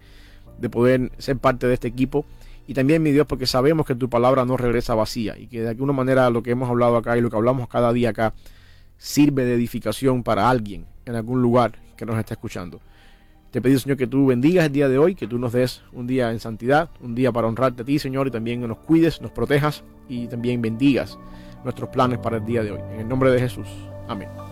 [0.61, 2.25] de poder ser parte de este equipo.
[2.67, 5.71] Y también, mi Dios, porque sabemos que tu palabra no regresa vacía y que de
[5.71, 8.33] alguna manera lo que hemos hablado acá y lo que hablamos cada día acá
[8.97, 12.81] sirve de edificación para alguien en algún lugar que nos está escuchando.
[13.51, 16.07] Te pido, Señor, que tú bendigas el día de hoy, que tú nos des un
[16.07, 19.33] día en santidad, un día para honrarte a ti, Señor, y también nos cuides, nos
[19.33, 21.19] protejas y también bendigas
[21.65, 22.81] nuestros planes para el día de hoy.
[22.95, 23.67] En el nombre de Jesús.
[24.07, 24.50] Amén.